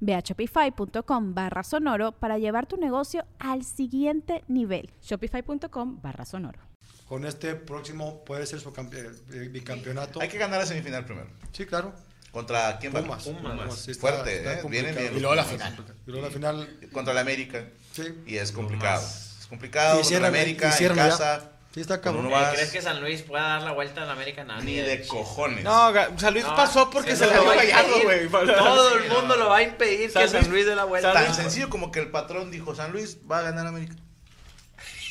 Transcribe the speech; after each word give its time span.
Ve 0.00 0.14
a 0.14 0.20
shopify.com 0.20 1.34
barra 1.34 1.62
sonoro 1.62 2.12
para 2.12 2.38
llevar 2.38 2.66
tu 2.66 2.76
negocio 2.76 3.24
al 3.38 3.64
siguiente 3.64 4.44
nivel. 4.48 4.90
Shopify.com 5.02 6.00
barra 6.02 6.24
sonoro. 6.24 6.60
Con 7.08 7.24
este 7.24 7.54
próximo 7.54 8.22
puede 8.24 8.44
ser 8.46 8.60
su 8.60 8.72
campe- 8.72 9.10
eh, 9.32 9.48
bicampeonato. 9.48 10.20
Hay 10.20 10.28
que 10.28 10.38
ganar 10.38 10.60
la 10.60 10.66
semifinal 10.66 11.04
primero. 11.04 11.28
Sí, 11.52 11.64
claro. 11.66 11.92
¿Contra 12.30 12.78
quién 12.78 12.94
va? 12.94 13.00
Pumas. 13.00 13.24
Pumas. 13.24 13.74
sí 13.74 13.90
está- 13.92 14.00
Fuerte, 14.00 14.36
está 14.36 14.58
¿eh? 14.58 14.60
complicado. 14.60 14.92
Viene 14.94 15.08
bien. 15.08 15.16
Y 15.16 15.20
luego 15.20 15.34
la 15.34 15.44
final. 15.44 15.76
Y 16.06 16.10
luego 16.10 16.26
la 16.26 16.32
final. 16.32 16.78
Contra 16.92 17.14
la 17.14 17.22
América. 17.22 17.64
Sí. 17.92 18.02
Y 18.26 18.36
es 18.36 18.52
complicado. 18.52 19.02
Es 19.40 19.46
complicado. 19.46 19.98
Y 19.98 20.02
contra 20.02 20.20
la 20.20 20.28
América, 20.28 20.74
y 20.78 20.84
en 20.84 20.94
ya. 20.94 21.50
Sí, 21.74 21.80
está 21.80 22.00
cabrón. 22.00 22.30
Eh. 22.32 22.46
¿Crees 22.54 22.70
que 22.72 22.80
San 22.82 23.00
Luis 23.00 23.22
pueda 23.22 23.42
dar 23.42 23.62
la 23.62 23.72
vuelta 23.72 24.02
a 24.02 24.06
la 24.06 24.12
América? 24.12 24.42
No, 24.42 24.60
Ni 24.62 24.76
de 24.76 25.06
cojones. 25.06 25.62
No, 25.64 25.92
San 26.16 26.32
Luis 26.32 26.44
No, 26.46 26.56
pasó 26.56 26.88
porque 26.90 27.14
se, 27.14 27.26
lo 27.26 27.30
la 27.32 27.38
dio 27.40 27.46
va 27.46 27.52
a 27.52 27.56
Gallardo, 27.56 28.02
güey. 28.02 28.28
Todo 28.28 28.94
el 28.98 29.08
mundo 29.10 29.28
no. 29.28 29.36
lo 29.36 29.48
va 29.50 29.58
a 29.58 29.62
impedir 29.62 30.10
San 30.10 30.22
que 30.22 30.28
San 30.28 30.50
Luis- 30.50 30.64
dé 30.66 30.74
la 30.74 30.84
vuelta. 30.84 31.12
Tan 31.12 31.34
sencillo 31.34 31.68
como 31.68 31.92
que 31.92 32.00
el 32.00 32.10
patrón 32.10 32.50
dijo, 32.50 32.74
San 32.74 32.90
Luis 32.92 33.18
va 33.30 33.38
a 33.40 33.42
ganar 33.42 33.66
América. 33.66 33.94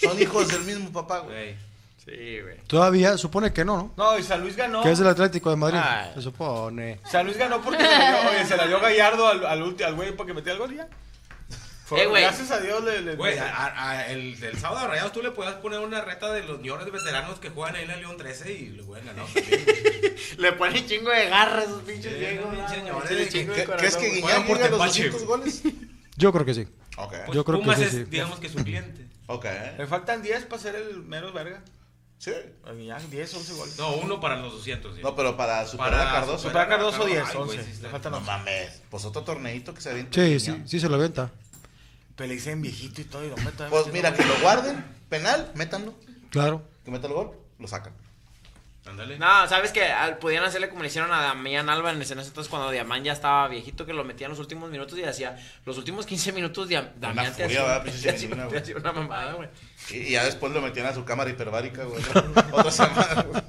Son 0.02 0.20
hijos 0.22 0.48
del 0.50 0.62
mismo 0.62 0.92
papá, 0.92 1.20
güey. 1.20 1.56
Sí, 2.04 2.40
güey. 2.42 2.58
Todavía 2.68 3.18
supone 3.18 3.52
que 3.52 3.66
no, 3.66 3.78
¿no? 3.78 3.94
No, 3.98 4.18
y 4.18 4.24
San 4.24 4.42
Luis 4.42 4.56
ganó. 4.56 4.82
Que 4.82 4.92
es 4.92 5.00
el 5.00 5.08
Atlético 5.08 5.50
de 5.50 5.58
Madrid. 5.58 5.80
Ay. 5.82 6.12
Se 6.16 6.22
supone. 6.22 7.00
San 7.06 7.26
Luis 7.26 7.38
ganó 7.38 7.62
porque 7.62 7.84
se 7.84 7.90
la 7.98 8.10
dio, 8.22 8.30
oye, 8.30 8.46
se 8.46 8.58
la 8.58 8.68
dio 8.68 8.80
Gallardo 8.80 9.28
al, 9.28 9.46
al, 9.46 9.62
ulti- 9.62 9.84
al 9.84 9.94
güey 9.96 10.12
para 10.16 10.28
que 10.28 10.34
metiera 10.34 10.54
el 10.54 10.60
gol 10.60 10.74
y 10.74 10.78
ya. 10.78 10.88
Fue- 11.88 12.04
Eh. 12.04 12.08
Gracias 12.12 12.52
a 12.52 12.60
Dios 12.60 12.84
le. 12.84 13.02
le- 13.02 13.16
Güey, 13.16 13.36
le- 13.36 13.40
a- 13.40 13.90
a- 13.92 14.08
el 14.12 14.38
del 14.40 14.60
sábado 14.60 14.82
de 14.82 14.88
Rayados 14.90 15.14
tú 15.14 15.22
le 15.24 15.32
puedes 15.32 15.54
poner 15.56 15.80
una 15.80 16.02
reta 16.02 16.32
de 16.34 16.44
los 16.44 16.58
señores 16.58 16.92
veteranos 16.92 17.40
que 17.40 17.50
juegan 17.50 17.76
ahí 17.78 17.84
en 17.84 17.88
la 17.88 17.96
León 17.96 18.18
13 18.18 18.52
y 18.52 18.68
lo 18.72 18.84
hubieran 18.86 19.06
ganado. 19.06 19.28
Le 20.38 20.52
ponen 20.54 20.86
chingo 20.86 21.10
de 21.10 21.30
garra 21.30 21.60
a 21.62 21.64
esos 21.64 21.82
pinches 21.84 22.12
Sí, 22.14 22.20
viejos. 22.20 22.46
pinches 22.54 22.70
¿no? 22.70 22.76
señores, 22.76 23.06
Échale 23.12 23.24
¿qué- 23.26 23.30
chingo 23.32 23.54
de 23.54 23.60
¿Qué- 23.60 23.66
corazón, 23.66 24.00
¿Crees 24.02 24.14
que 24.16 24.22
Juegan 24.22 24.46
por 24.46 24.58
tepache. 24.58 24.78
200 25.10 25.24
goles? 25.26 25.62
Yo 26.18 26.34
creo 26.34 26.46
que 26.46 26.54
sí. 26.54 26.68
Ok. 26.98 27.14
Yo 27.34 27.46
creo 27.46 27.60
que 27.60 27.64
Pumas 27.64 27.78
sí, 27.80 27.84
es, 27.86 27.92
sí. 27.92 28.04
digamos 28.06 28.40
que 28.40 28.50
su 28.50 28.58
cliente. 28.64 29.08
Ok. 29.28 29.46
Le 29.78 29.88
faltan 29.88 30.22
10 30.22 30.46
para 30.46 30.62
ser 30.62 30.76
el 30.76 31.04
mero 31.04 31.32
verga. 31.32 31.62
Sí. 32.20 32.32
A 32.66 32.72
Guiñac, 32.74 33.02
10, 33.04 33.34
11 33.36 33.54
goles. 33.54 33.78
No, 33.78 33.96
uno 33.98 34.20
para 34.20 34.38
los 34.38 34.52
200. 34.54 34.96
sí. 34.96 35.02
No, 35.04 35.16
pero 35.16 35.38
para 35.38 35.66
superar 35.68 35.92
Para 35.94 36.10
a 36.10 36.14
Cardoso. 36.16 36.40
Superar 36.48 36.66
a 36.66 36.70
Cardoso, 36.70 37.04
Ay, 37.06 37.12
10, 37.14 37.34
güey, 37.34 37.60
11. 37.60 37.64
sí 37.76 37.82
Le 37.84 37.90
faltan 37.90 38.12
No 38.12 38.18
11. 38.18 38.32
mames. 38.32 38.82
Pues 38.90 39.06
otro 39.06 39.22
torneito 39.24 39.74
que 39.74 39.82
se 39.82 39.92
avienta. 39.92 40.14
Sí, 40.20 40.40
sí, 40.40 40.64
sí 40.66 40.80
se 40.80 40.90
lo 40.90 40.98
venta. 40.98 41.32
Pero 42.18 42.28
le 42.28 42.34
dicen 42.34 42.62
viejito 42.62 43.00
y 43.00 43.06
todo 43.06 43.24
y 43.24 43.30
lo 43.30 43.38
meto. 43.38 43.66
Pues 43.70 43.88
mira, 43.94 44.14
que 44.14 44.26
lo 44.26 44.38
guarden. 44.42 44.84
Penal, 45.08 45.52
métanlo. 45.56 45.94
Claro. 46.32 46.62
Que 46.84 46.92
meta 46.92 47.08
el 47.08 47.14
gol, 47.14 47.32
lo 47.60 47.68
sacan. 47.68 47.94
Ándale. 48.86 49.20
No, 49.20 49.48
sabes 49.48 49.72
que 49.72 49.86
podían 50.22 50.44
hacerle 50.44 50.70
como 50.70 50.82
le 50.82 50.88
hicieron 50.88 51.12
a 51.12 51.22
Damián 51.22 51.70
Alba 51.70 51.92
en 51.92 52.02
ese 52.02 52.14
entonces 52.14 52.48
cuando 52.48 52.72
Diamán 52.72 53.04
ya 53.04 53.12
estaba 53.12 53.48
viejito 53.50 53.86
que 53.86 53.94
lo 53.94 54.04
metía 54.04 54.28
en 54.28 54.32
los 54.32 54.40
últimos 54.40 54.70
minutos 54.72 54.98
y 54.98 55.04
hacía 55.04 55.38
los 55.66 55.78
últimos 55.78 56.06
15 56.06 56.32
minutos 56.32 56.70
Diam- 56.70 56.94
Damián 56.96 57.36
te 57.36 57.44
furia, 57.44 57.76
hacía, 57.78 58.16
te 58.16 58.28
te 58.28 58.58
hacía 58.58 58.78
una 58.78 58.94
mamada, 58.94 59.34
güey. 59.34 59.50
Y, 59.92 59.98
y 59.98 60.12
ya 60.12 60.24
después 60.24 60.54
lo 60.54 60.62
metían 60.62 60.86
a 60.86 60.94
su 60.94 61.04
cámara 61.04 61.30
hiperbárica, 61.30 61.84
güey. 61.84 62.02
Otra 62.54 62.72
semana, 62.72 63.24
güey. 63.24 63.44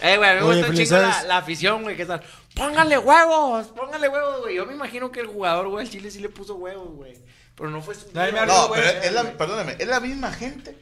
Eh, 0.00 0.16
güey, 0.18 0.30
a 0.30 0.34
mí 0.34 0.40
me 0.40 0.46
gusta 0.46 0.68
un 0.68 0.76
chingo 0.76 0.96
la, 0.98 1.36
afición, 1.38 1.82
güey, 1.82 1.96
¿qué 1.96 2.06
tal? 2.06 2.22
Póngale 2.54 2.98
huevos, 2.98 3.68
póngale 3.68 4.08
huevos, 4.08 4.40
güey. 4.42 4.54
Yo 4.54 4.66
me 4.66 4.74
imagino 4.74 5.10
que 5.10 5.20
el 5.20 5.26
jugador, 5.26 5.68
güey, 5.68 5.84
al 5.84 5.90
Chile 5.90 6.10
sí 6.10 6.20
le 6.20 6.28
puso 6.28 6.54
huevos, 6.56 6.94
güey. 6.94 7.14
Pero 7.56 7.70
no 7.70 7.82
fue 7.82 7.94
su 7.94 8.06
No, 8.12 8.68
güey, 8.68 8.80
pero 8.82 9.02
es 9.02 9.12
la, 9.12 9.22
güey. 9.22 9.36
perdóname, 9.36 9.76
es 9.78 9.86
la 9.86 10.00
misma 10.00 10.32
gente 10.32 10.76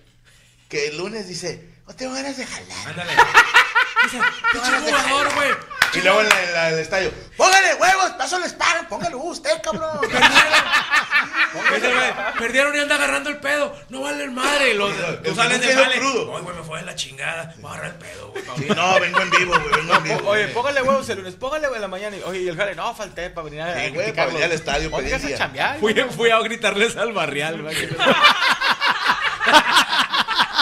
que 0.69 0.88
el 0.88 0.99
lunes 0.99 1.28
dice, 1.28 1.72
no 1.87 1.94
tengo 1.94 2.15
ganas 2.15 2.37
de 2.37 2.47
jalar. 2.47 2.88
Ándale. 2.88 3.12
Dice, 4.04 4.19
pinche 4.53 4.72
jugador, 4.81 5.34
güey. 5.34 5.50
Y 5.94 6.00
luego 6.00 6.22
en, 6.22 6.28
la- 6.28 6.43
en 6.43 6.53
la- 6.54 6.69
el 6.70 6.78
estadio, 6.81 7.12
póngale 7.37 7.75
huevos, 7.75 8.10
paso 8.12 8.38
les 8.41 8.53
pagan, 8.54 8.88
póngalo 8.88 9.19
usted, 9.19 9.62
cabrón. 9.62 10.00
Dice, 11.75 11.93
güey, 11.94 12.12
Perdieron 12.38 12.75
y 12.75 12.78
anda 12.81 12.94
agarrando 12.97 13.28
el 13.31 13.37
pedo. 13.38 13.78
No 13.91 14.00
vale 14.00 14.25
el 14.25 14.31
madre. 14.32 14.75
Los, 14.75 14.91
El 14.97 15.16
tú 15.19 15.22
que 15.22 15.34
sales 15.34 15.60
no 15.60 15.66
de 15.66 15.72
quedó 15.72 15.84
crudo. 16.00 16.37
Ay, 16.37 16.43
güey, 16.43 16.56
me 16.56 16.62
fue 16.65 16.78
de 16.81 16.87
la 16.87 16.94
chingada. 16.97 17.54
Voy 17.59 17.70
a 17.70 17.75
agarrar 17.75 17.93
el 17.93 17.99
pedo, 17.99 18.28
güey. 18.31 18.43
Sí, 18.56 18.66
no, 18.75 19.00
vengo 19.00 19.20
en 19.20 19.31
vivo, 19.31 19.54
güey, 19.60 19.75
vengo 19.76 19.94
en 19.94 20.03
vivo. 20.03 20.20
Oye, 20.31 20.49
póngale 20.49 20.82
huevos 20.82 21.09
el 21.10 21.19
lunes, 21.19 21.34
póngale 21.34 21.62
huevos 21.64 21.76
en 21.76 21.82
la 21.82 21.88
mañana. 21.88 22.16
Y, 22.16 22.22
oye, 22.22 22.41
y 22.41 22.49
el 22.49 22.56
jale, 22.56 22.75
no, 22.75 22.93
falté 22.94 23.28
para 23.31 23.44
venir 23.44 23.60
a. 23.60 23.66
Sí, 23.66 23.70
a 23.70 23.75
güey, 23.75 23.93
para 23.93 24.03
criticarlo. 24.03 24.32
venir 24.32 24.44
al 24.47 24.53
estadio, 24.53 24.91
pedí 24.91 25.03
Póngase 25.04 25.26
día. 25.26 25.37
a 25.37 25.38
chambear. 25.38 25.78
Fui, 25.78 25.93
güey. 25.93 26.09
fui 26.10 26.31
a 26.31 26.38
gritarles 26.41 26.97
al 26.97 27.12
barrial, 27.12 27.62
güey. 27.62 27.76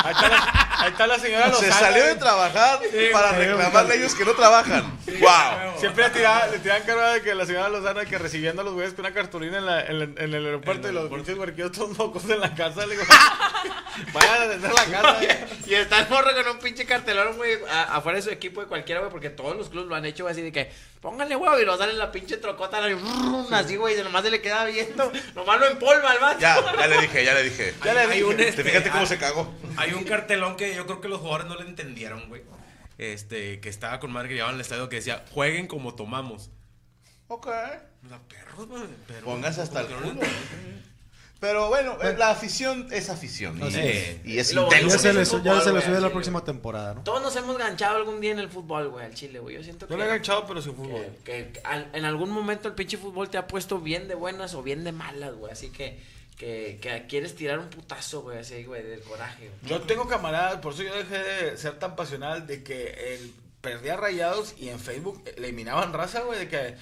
Ahí 0.03 0.13
está 0.13 0.29
la, 0.29 0.70
ahí 0.81 0.91
está 0.91 1.07
la 1.07 1.19
señora 1.19 1.47
Se 1.47 1.51
Lozana, 1.67 1.75
salió 1.75 2.03
de 2.03 2.09
güey. 2.11 2.19
trabajar 2.19 2.81
para 3.13 3.33
reclamarle 3.33 3.93
a 3.95 3.97
ellos 3.97 4.15
que 4.15 4.25
no 4.25 4.33
trabajan. 4.33 4.99
Wow. 5.19 5.79
Siempre 5.81 6.05
le 6.05 6.11
tiraban, 6.11 6.51
le 6.51 6.59
tiraban 6.59 6.83
carga 6.85 7.13
de 7.15 7.23
que 7.23 7.35
la 7.35 7.47
señora 7.47 7.69
Lozana 7.69 8.05
que 8.05 8.19
recibiendo 8.19 8.63
a 8.63 8.65
los 8.65 8.75
güeyes 8.75 8.95
con 8.95 9.05
una 9.07 9.15
cartulina 9.15 9.59
en, 9.59 9.67
la, 9.67 9.81
en, 9.87 9.99
la- 9.99 10.05
en 10.05 10.35
el 10.35 10.45
aeropuerto 10.47 10.89
y 10.89 10.93
los 10.93 11.09
pinches 11.11 11.37
huerquillos 11.39 11.73
todos 11.73 11.97
mocos 11.99 12.25
en 12.31 12.41
la 12.41 12.55
casa. 12.55 12.87
Le 12.87 12.93
digo, 12.97 13.05
vayan 14.13 14.43
a 14.43 14.45
atender 14.45 14.73
la 14.73 14.85
casa. 14.85 15.15
güey. 15.15 15.29
Y 15.67 15.75
está 15.75 16.01
el 16.01 16.09
morro 16.09 16.31
con 16.35 16.55
un 16.57 16.59
pinche 16.61 16.85
cartelón, 16.87 17.37
güey, 17.37 17.59
afuera 17.71 18.17
de 18.17 18.23
su 18.23 18.31
equipo 18.31 18.61
de 18.61 18.67
cualquiera, 18.67 19.01
güey, 19.01 19.11
porque 19.13 19.31
todos 19.31 19.57
los 19.57 19.69
clubes 19.69 19.89
lo 19.89 19.95
han 19.95 20.05
hecho, 20.05 20.25
güey, 20.25 20.33
así 20.33 20.43
de 20.43 20.53
que, 20.53 20.71
póngale 21.01 21.37
huevo, 21.37 21.59
y 21.59 21.65
lo 21.65 21.77
sale 21.77 21.93
la 21.95 22.11
pinche 22.13 22.37
trocota, 22.39 22.89
y 22.89 22.95
brum, 22.95 23.47
así, 23.53 23.77
güey, 23.77 23.99
y 23.99 24.03
nomás 24.03 24.23
se 24.25 24.31
le 24.31 24.41
queda 24.41 24.65
viendo, 24.65 25.13
nomás 25.35 25.61
lo 25.61 25.67
empolva 25.67 26.11
al 26.11 26.19
vato. 26.19 26.41
Ya, 26.41 26.57
ya 26.79 26.87
le 26.87 27.01
dije, 27.03 27.25
ya 27.25 27.35
le 27.35 27.43
dije. 27.45 27.75
Ya 27.85 27.95
le 27.95 28.07
dije. 28.07 28.25
un, 28.25 28.37
Te 28.37 28.49
este, 28.49 28.65
fíjate 28.65 28.89
cómo 28.91 29.03
hay- 29.03 29.07
se 29.07 29.19
cagó. 29.19 29.53
Hay 29.77 29.93
un 29.93 30.05
cartelón 30.05 30.57
que 30.57 30.75
yo 30.75 30.87
creo 30.87 31.01
que 31.01 31.09
los 31.09 31.21
jugadores 31.21 31.47
no 31.47 31.57
le 31.57 31.63
entendieron, 31.69 32.29
güey. 32.29 32.43
Este, 33.01 33.61
que 33.61 33.69
estaba 33.71 33.99
con 33.99 34.13
madre 34.13 34.29
que 34.29 34.35
llevaban 34.35 34.57
al 34.57 34.61
estadio 34.61 34.89
que 34.91 34.97
decía, 34.97 35.25
jueguen 35.33 35.67
como 35.67 35.95
tomamos. 35.95 36.51
Ok. 37.29 37.47
Sea, 37.47 38.21
perros, 38.29 38.69
pero- 39.07 39.25
Pónganse 39.25 39.63
hasta 39.63 39.81
el 39.81 39.91
no 39.91 40.01
culo. 40.01 40.21
Pero 41.39 41.69
bueno, 41.71 41.97
eh, 42.03 42.15
la 42.19 42.31
afición 42.33 42.89
es 42.93 43.09
afición. 43.09 43.59
Y, 43.59 43.63
Así 43.63 43.81
es. 43.81 44.27
y 44.27 44.39
es 44.39 44.53
Lo 44.53 44.71
Ya 44.71 44.77
intenso. 44.83 44.97
ya 45.43 45.61
se 45.63 45.73
le 45.73 45.81
sube 45.81 45.99
la 46.01 46.11
próxima 46.11 46.45
temporada, 46.45 46.93
¿no? 46.93 47.03
Todos 47.03 47.23
nos 47.23 47.35
hemos 47.37 47.57
ganchado 47.57 47.97
algún 47.97 48.21
día 48.21 48.33
en 48.33 48.39
el 48.41 48.51
fútbol, 48.51 48.91
güey, 48.91 49.07
al 49.07 49.15
chile, 49.15 49.39
güey, 49.39 49.57
yo 49.57 49.63
siento 49.65 49.87
Yo 49.87 49.89
que... 49.89 49.97
le 49.97 50.03
he 50.03 50.05
enganchado, 50.05 50.45
pero 50.47 50.61
sin 50.61 50.75
fútbol. 50.75 51.03
que, 51.25 51.53
que 51.53 51.61
al- 51.65 51.89
en 51.95 52.05
algún 52.05 52.29
momento 52.31 52.69
el 52.69 52.75
pinche 52.75 52.99
fútbol 52.99 53.31
te 53.31 53.39
ha 53.39 53.47
puesto 53.47 53.79
bien 53.81 54.07
de 54.09 54.15
buenas 54.17 54.53
o 54.53 54.63
bien 54.63 54.85
de 54.85 54.93
malas, 54.93 55.33
güey. 55.35 55.51
Así 55.51 55.71
que, 55.71 55.99
que, 56.41 56.79
que 56.81 57.07
quieres 57.07 57.35
tirar 57.37 57.59
un 57.59 57.69
putazo, 57.69 58.23
güey, 58.23 58.39
así, 58.39 58.65
güey, 58.65 58.83
del 58.83 59.03
coraje. 59.03 59.51
güey. 59.61 59.71
Yo 59.71 59.83
tengo 59.83 60.09
camaradas, 60.09 60.57
por 60.61 60.73
eso 60.73 60.83
yo 60.85 60.95
dejé 60.95 61.19
de 61.19 61.57
ser 61.59 61.79
tan 61.79 61.95
pasional 61.97 62.47
de 62.47 62.63
que 62.65 63.15
el 63.15 63.35
perdía 63.61 63.95
rayados 63.99 64.55
y 64.59 64.71
en 64.71 64.81
Facebook 64.81 65.23
eliminaban 65.37 65.93
raza, 65.93 66.21
güey, 66.23 66.39
de 66.39 66.49
que 66.49 66.77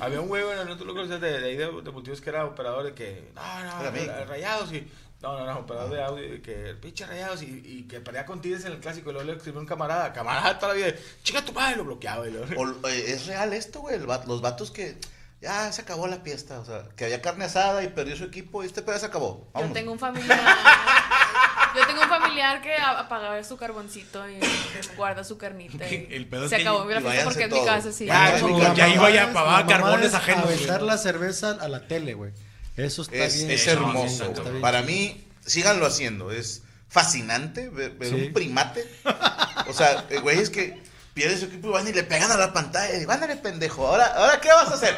había 0.00 0.20
un 0.20 0.26
güey, 0.26 0.42
bueno, 0.42 0.64
no 0.64 0.76
tú 0.76 0.84
lo 0.84 0.92
conoces 0.92 1.20
de, 1.20 1.40
de 1.40 1.46
ahí 1.46 1.56
de, 1.56 1.66
de 1.66 1.90
multiusos 1.92 2.20
que 2.20 2.30
era 2.30 2.44
operador 2.44 2.82
de 2.86 2.92
que, 2.94 3.30
no, 3.36 3.64
no, 3.64 3.82
ra- 3.84 4.24
rayados 4.24 4.72
y, 4.72 4.84
no, 5.22 5.38
no, 5.38 5.46
no, 5.46 5.60
operador 5.60 5.90
de 5.92 6.02
audio, 6.02 6.30
de 6.32 6.42
que 6.42 6.74
pinche 6.82 7.06
rayados 7.06 7.40
y, 7.44 7.62
y 7.64 7.82
que 7.84 8.00
perdía 8.00 8.26
con 8.26 8.40
Tigres 8.42 8.64
en 8.64 8.72
el 8.72 8.80
clásico 8.80 9.10
y 9.10 9.12
luego 9.12 9.30
le 9.30 9.36
escribió 9.36 9.60
un 9.60 9.66
camarada, 9.66 10.12
camarada 10.12 10.58
toda 10.58 10.74
la 10.74 10.78
vida, 10.86 10.94
chica 11.22 11.44
tu 11.44 11.52
madre, 11.52 11.76
lo 11.76 11.84
bloqueaba 11.84 12.26
y 12.28 12.32
lo... 12.32 12.40
O- 12.60 12.88
eh, 12.88 13.04
es 13.12 13.26
real 13.28 13.52
esto, 13.52 13.78
güey. 13.80 13.94
el 13.94 14.02
Los 14.04 14.40
vatos 14.42 14.72
que 14.72 14.96
ya 15.44 15.70
se 15.72 15.82
acabó 15.82 16.06
la 16.08 16.16
fiesta. 16.18 16.58
O 16.58 16.64
sea, 16.64 16.82
que 16.96 17.04
había 17.04 17.22
carne 17.22 17.44
asada 17.44 17.84
y 17.84 17.88
perdió 17.88 18.16
su 18.16 18.24
equipo 18.24 18.62
y 18.64 18.66
este 18.66 18.82
pedo 18.82 18.98
se 18.98 19.06
acabó. 19.06 19.46
Yo 19.54 19.72
tengo 19.72 19.92
un 19.92 19.98
familiar. 19.98 20.40
Yo 21.76 21.86
tengo 21.88 22.02
un 22.02 22.08
familiar 22.08 22.62
que 22.62 22.74
apaga 22.76 23.42
su 23.44 23.56
carboncito 23.56 24.28
y 24.30 24.38
guarda 24.96 25.24
su 25.24 25.36
carnita. 25.38 25.88
y 25.88 26.06
El 26.10 26.26
pedo 26.28 26.44
es 26.44 26.50
se 26.50 26.56
que- 26.56 26.62
acabó 26.62 26.84
la 26.84 27.00
y 27.00 27.02
fiesta 27.02 27.24
porque 27.24 27.42
en 27.44 27.50
mi 27.50 27.56
todos. 27.56 27.66
casa 27.68 27.92
sí. 27.92 28.06
Ya, 28.06 28.38
mi 28.42 28.60
ya 28.76 28.88
iba 28.88 29.10
y 29.10 29.16
es- 29.16 29.22
apagaba 29.22 29.66
carbones 29.66 30.06
es 30.06 30.14
ajenos. 30.14 30.44
Aventar 30.44 30.82
la 30.82 30.98
cerveza 30.98 31.50
a 31.60 31.68
la 31.68 31.86
tele, 31.88 32.14
güey. 32.14 32.32
Eso 32.76 33.02
está 33.02 33.16
Es, 33.16 33.36
bien. 33.38 33.50
es 33.50 33.66
no, 33.66 33.72
hermoso. 33.72 34.32
güey. 34.32 34.60
Para 34.60 34.82
mí, 34.82 35.26
síganlo 35.44 35.86
haciendo. 35.86 36.30
Es 36.30 36.62
fascinante 36.88 37.68
ver, 37.70 37.90
ver 37.92 38.08
Sí. 38.08 38.14
un 38.26 38.32
primate 38.32 38.84
sea, 39.72 40.06
eh, 40.10 40.18
güey, 40.20 40.38
es 40.38 40.50
que 40.50 40.80
pierde 41.14 41.38
su 41.38 41.44
equipo 41.44 41.68
y 41.68 41.72
van 41.72 41.86
y 41.88 41.92
le 41.92 42.02
pegan 42.02 42.30
a 42.32 42.36
la 42.36 42.52
pantalla. 42.52 42.98
Y 42.98 43.04
ándale, 43.08 43.36
pendejo. 43.36 43.86
Ahora, 43.86 44.06
¿ahora 44.06 44.40
qué 44.40 44.48
vas 44.48 44.68
a 44.68 44.74
hacer? 44.74 44.96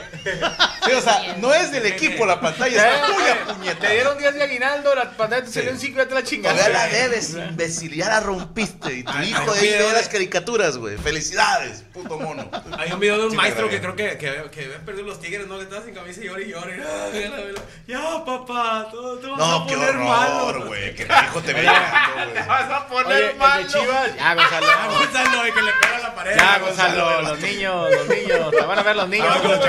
Sí, 0.87 0.93
o 0.93 1.01
sea, 1.03 1.37
no 1.39 1.53
es 1.53 1.71
del 1.71 1.85
equipo 1.87 2.25
la 2.25 2.41
pantalla, 2.41 2.95
es 2.97 3.07
tuya, 3.07 3.45
Te 3.47 3.53
puñeta. 3.55 3.91
dieron 3.91 4.19
días 4.19 4.35
de 4.35 4.43
aguinaldo, 4.43 4.95
la 4.95 5.11
pantalla 5.17 5.45
te 5.45 5.53
salió 5.53 5.71
en 5.71 5.79
5 5.79 5.93
y 5.93 5.97
ya 5.97 6.09
te 6.09 6.15
la 6.15 6.23
chingaste. 6.23 6.59
Todavía 6.59 6.79
la 6.79 6.93
debes, 6.93 7.31
imbécil. 7.35 7.95
Ya 7.95 8.09
la 8.09 8.21
rompiste. 8.21 8.93
Y 8.95 9.03
tu 9.05 9.19
hijo 9.19 9.53
de 9.55 9.61
ahí 9.61 9.69
ve 9.79 9.93
las 9.93 10.09
caricaturas, 10.09 10.79
güey. 10.79 10.97
Felicidades, 10.97 11.83
puto 11.97 12.19
mono. 12.19 12.49
Hay 12.79 12.93
un 12.93 13.01
video 13.01 13.19
de 13.19 13.25
un 13.25 13.31
Sí, 13.31 13.37
maestro 13.37 13.69
que 13.69 13.81
creo 13.81 13.97
que, 13.97 14.19
que, 14.19 14.51
que 14.51 14.93
los 15.03 15.21
tigres, 15.21 15.47
¿no? 15.47 15.57
Que 15.57 15.65
estaba 15.65 15.83
sin 15.85 15.95
camisa 15.95 16.21
y 16.21 16.25
llora 16.25 16.43
y 16.43 16.49
llora. 16.51 16.77
y. 16.77 17.55
Ya, 17.87 18.25
papá, 18.25 18.89
todo, 18.91 19.17
todo 19.19 19.37
No, 19.37 19.61
va 19.61 19.65
a 19.65 19.67
qué 19.69 19.75
poner 19.75 19.91
horror, 19.91 20.05
malo. 20.09 20.67
güey. 20.67 20.95
Que 20.95 21.05
tu 21.05 21.13
hijo 21.13 21.41
te 21.43 21.53
ve 21.53 21.63
llorando, 21.63 22.33
güey. 22.33 22.47
Vas 22.49 22.71
a 22.71 22.87
poner 22.89 23.17
Oye, 23.17 23.31
el 23.31 23.37
malo. 23.37 23.67
Chivas. 23.69 24.17
Ya, 24.17 24.35
Gonzalo. 24.35 24.67
Ah, 24.69 24.89
Gonzalo, 24.99 25.47
y 25.49 25.53
que 25.53 25.63
le 25.63 25.73
pega 25.81 25.97
a 25.97 26.01
la 26.01 26.15
pared. 26.15 26.37
Ya, 26.37 26.59
Gonzalo, 26.59 27.23
los 27.23 27.41
niños, 27.41 27.91
los 27.93 28.09
niños. 28.09 28.51
Te 28.51 28.61
van 28.67 28.79
a 28.79 28.83
ver 28.83 28.97
los 28.97 29.09
niños. 29.09 29.29
Ah, 29.31 29.41
con 29.41 29.51
los 29.53 29.65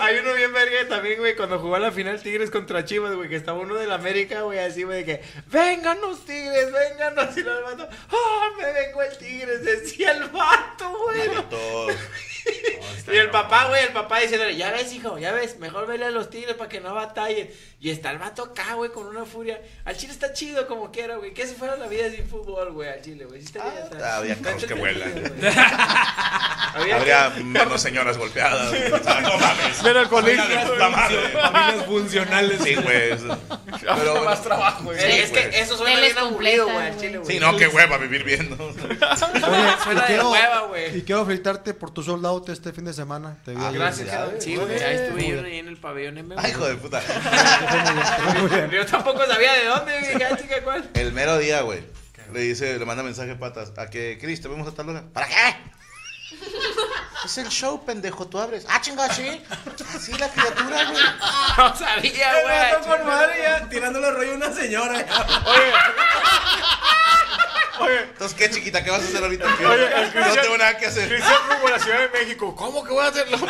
Hay, 0.00 0.18
uno 0.18 0.34
bien 0.34 0.52
verga 0.52 0.88
también, 0.88 1.18
güey, 1.18 1.34
cuando 1.34 1.58
jugó 1.58 1.78
la 1.78 1.90
final 1.90 2.22
Tigres 2.22 2.50
contra 2.50 2.84
Chivas, 2.84 3.14
güey, 3.14 3.28
que 3.28 3.36
estaba 3.36 3.58
uno 3.58 3.74
de 3.74 3.86
la 3.86 3.94
América, 3.94 4.42
güey, 4.42 4.58
así, 4.58 4.82
güey, 4.82 4.98
de 4.98 5.04
que, 5.04 5.22
vengan 5.46 6.00
los 6.00 6.24
Tigres, 6.26 6.70
vengan, 6.72 7.18
así 7.18 7.42
los 7.42 7.62
vato, 7.62 7.88
ah, 8.10 8.48
me 8.58 8.72
vengo 8.72 9.02
el 9.02 9.16
Tigres, 9.16 9.64
decía 9.64 10.12
el 10.12 10.24
vato, 10.24 10.90
güey. 11.04 11.30
Todos. 11.72 11.94
Y 13.12 13.16
el 13.16 13.30
papá, 13.30 13.66
güey, 13.66 13.82
el 13.84 13.92
papá 13.92 14.20
diciéndole, 14.20 14.56
ya 14.56 14.70
ves, 14.72 14.92
hijo, 14.92 15.18
ya 15.18 15.32
ves, 15.32 15.58
mejor 15.58 15.86
vele 15.86 16.06
a 16.06 16.10
los 16.10 16.30
tigres 16.30 16.54
para 16.56 16.68
que 16.68 16.80
no 16.80 16.94
batallen. 16.94 17.50
Y 17.80 17.90
está 17.90 18.10
el 18.10 18.18
vato 18.18 18.42
acá, 18.44 18.74
güey, 18.74 18.90
con 18.90 19.06
una 19.06 19.24
furia. 19.24 19.60
Al 19.84 19.96
chile 19.96 20.12
está 20.12 20.32
chido 20.32 20.66
como 20.68 20.90
quiera, 20.92 21.16
güey. 21.16 21.34
¿Qué 21.34 21.46
si 21.46 21.54
fuera 21.54 21.76
la 21.76 21.88
vida 21.88 22.10
sin 22.10 22.26
fútbol, 22.28 22.72
güey? 22.72 22.88
Al 22.88 23.00
chile, 23.02 23.24
güey. 23.24 23.40
Sí 23.40 23.46
estaría, 23.46 23.72
Ah, 23.72 23.88
está- 23.92 24.16
había 24.18 24.36
carros 24.40 24.64
que 24.64 24.74
vuelan. 24.74 25.12
Habría 26.74 27.30
menos 27.44 27.82
señoras 27.82 28.16
golpeadas. 28.18 28.68
güey. 28.70 28.90
No 28.90 29.36
mames. 29.38 29.78
Pero 29.82 30.00
el 30.00 30.08
Familia 30.08 30.42
colegio. 30.46 30.58
de 30.64 30.70
puta 30.72 30.88
madre. 30.88 31.16
Familias 31.28 31.86
funcionales. 31.86 32.60
Sí, 32.62 32.74
güey. 32.76 33.10
Pero 33.80 34.12
bueno. 34.12 34.24
más 34.24 34.42
trabajo, 34.42 34.84
güey. 34.84 34.98
Sí, 34.98 35.06
es 35.18 35.30
que 35.30 35.60
eso 35.60 35.76
suena 35.76 36.00
bien 36.00 36.16
aburrido, 36.18 36.64
güey, 36.66 36.86
al 36.86 36.96
chile, 36.98 37.18
güey. 37.18 37.30
Sí, 37.34 37.40
no, 37.40 37.56
qué 37.56 37.68
hueva 37.68 37.98
vivir 37.98 38.24
viendo. 38.24 38.56
Suena, 38.72 39.78
suena 39.82 40.00
de 40.02 40.06
quiero- 40.06 40.30
hueva, 40.30 40.60
güey. 40.68 40.98
Y 40.98 41.02
quiero 41.02 41.26
felicitarte 41.62 41.74
por 41.74 41.90
tu 41.90 42.02
sold 42.02 42.24
out 42.26 42.48
este 42.48 42.72
fin 42.72 42.84
de 42.84 42.92
semana. 42.92 43.36
Te 43.44 43.52
vi 43.54 43.62
Ah. 43.62 43.70
Gracias. 43.72 44.10
Sí, 44.40 44.56
güey, 44.56 44.82
ahí 44.82 44.96
estuve 44.96 45.28
yo 45.28 45.44
ahí 45.44 45.58
en 45.58 45.68
el 45.68 45.76
pabellón 45.76 46.18
M. 46.18 46.34
Ay, 46.38 46.50
hijo 46.50 46.66
de 46.66 46.76
puta. 46.76 47.00
Yo 48.72 48.86
tampoco 48.86 49.24
sabía 49.26 49.52
de 49.54 49.64
dónde, 49.66 49.98
güey. 50.00 50.12
dije, 50.12 50.24
"Ah, 50.24 50.36
chica, 50.36 50.62
¿cuál? 50.64 50.90
El 50.94 51.12
mero 51.12 51.38
día, 51.38 51.62
güey. 51.62 51.84
Le 52.32 52.40
dice, 52.40 52.78
le 52.78 52.84
manda 52.86 53.02
mensaje 53.02 53.34
patas. 53.36 53.72
A 53.76 53.86
que, 53.88 54.18
Cris, 54.20 54.40
te 54.40 54.48
vemos 54.48 54.66
a 54.66 54.72
tal 54.74 54.88
hora. 54.88 55.04
¿Para 55.12 55.26
qué? 55.26 55.34
Es 57.24 57.38
el 57.38 57.48
show, 57.50 57.84
pendejo, 57.84 58.26
tú 58.26 58.40
abres. 58.40 58.66
Ah, 58.68 58.80
chinga, 58.80 59.08
sí. 59.14 59.40
Así 59.94 60.12
la 60.14 60.28
criatura, 60.28 60.90
güey. 60.90 61.02
No 61.56 61.76
sabía, 61.76 62.32
güey. 62.42 63.04
madre 63.04 63.34
ya 63.42 63.68
tirándole 63.68 64.10
rollo 64.10 64.32
a 64.32 64.36
una 64.36 64.52
señora. 64.52 65.06
Entonces, 67.80 68.36
¿qué 68.36 68.50
chiquita? 68.50 68.84
¿Qué 68.84 68.90
vas 68.90 69.00
a 69.02 69.04
hacer 69.04 69.22
ahorita? 69.22 69.46
Oye, 69.46 69.86
el 69.86 70.14
no 70.14 70.34
tengo 70.42 70.58
nada 70.58 70.76
que 70.76 70.86
hacer. 70.86 71.08
Cristian 71.08 71.40
rumbo 71.48 71.68
a 71.68 71.70
la 71.70 71.78
Ciudad 71.78 71.98
de 72.00 72.08
México. 72.08 72.54
¿Cómo 72.54 72.84
que 72.84 72.92
voy 72.92 73.04
a 73.04 73.08
hacerlo? 73.08 73.38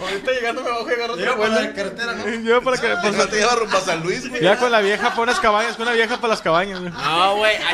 Ahorita 0.00 0.30
llegando 0.30 0.62
me 0.62 0.70
bajo 0.70 0.88
y 0.88 0.92
agarro 0.92 1.16
Llega 1.16 1.36
por 1.36 1.48
la 1.48 1.72
carretera, 1.74 2.12
¿no? 2.12 2.24
Lleva 2.24 2.60
para 2.60 2.76
la 2.76 3.00
Pues 3.02 3.14
no 3.14 3.26
te 3.26 3.36
lleva 3.36 3.54
rumbo 3.56 3.76
a 3.76 3.80
San 3.80 4.00
Luis, 4.02 4.28
güey. 4.28 4.42
Ya 4.42 4.56
con 4.56 4.70
la 4.70 4.80
vieja 4.80 5.10
para 5.10 5.22
unas 5.22 5.40
cabañas, 5.40 5.76
con 5.76 5.82
una 5.82 5.94
vieja 5.96 6.16
para 6.16 6.28
las 6.28 6.42
cabañas, 6.42 6.80
güey. 6.80 6.92
No, 6.92 7.36
güey, 7.36 7.56
chile. 7.56 7.68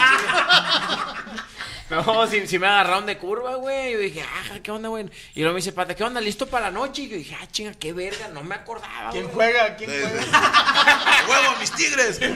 No, 2.02 2.26
si, 2.26 2.46
si 2.46 2.58
me 2.58 2.66
agarraron 2.66 3.06
de 3.06 3.18
curva, 3.18 3.56
güey. 3.56 3.92
Yo 3.92 3.98
dije, 3.98 4.22
ah, 4.22 4.58
¿qué 4.62 4.70
onda, 4.70 4.88
güey? 4.88 5.06
Y 5.34 5.40
luego 5.40 5.54
me 5.54 5.58
dice, 5.60 5.72
pata, 5.72 5.94
¿qué 5.94 6.02
onda? 6.04 6.20
¿Listo 6.20 6.46
para 6.46 6.66
la 6.66 6.70
noche? 6.72 7.02
Y 7.02 7.08
yo 7.08 7.16
dije, 7.16 7.36
ah, 7.40 7.46
chinga, 7.50 7.72
qué 7.74 7.92
verga, 7.92 8.28
no 8.28 8.42
me 8.42 8.54
acordaba, 8.54 9.10
¿Quién 9.10 9.24
güey. 9.24 9.34
juega? 9.34 9.76
¿Quién 9.76 9.90
juega? 9.90 11.24
¡Huevo, 11.28 11.56
mis 11.60 11.70
tigres! 11.72 12.20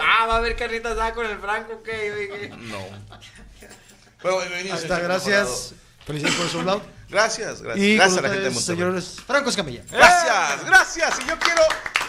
Ah, 0.00 0.26
va 0.26 0.34
a 0.34 0.36
haber 0.38 0.56
carnitas 0.56 0.92
asada 0.92 1.14
con 1.14 1.26
el 1.26 1.38
Franco, 1.38 1.82
¿qué? 1.82 2.06
Yo 2.08 2.16
dije, 2.16 2.48
No. 2.56 2.78
Bueno, 4.22 4.40
está, 4.42 4.78
señor 4.78 5.02
gracias. 5.02 5.74
Felicidades 6.06 6.38
por 6.38 6.48
sold 6.48 6.68
out. 6.68 6.82
Gracias, 7.14 7.62
gracias. 7.62 7.86
Y 7.86 7.94
gracias 7.94 8.18
a 8.18 8.22
la 8.22 8.28
gente 8.28 8.42
de 8.42 8.50
Monterrey. 8.50 8.76
señores 8.76 9.16
Franco 9.24 9.48
Escamilla. 9.48 9.84
Gracias, 9.88 10.66
gracias. 10.66 11.20
Y 11.24 11.28
yo 11.28 11.38
quiero 11.38 11.62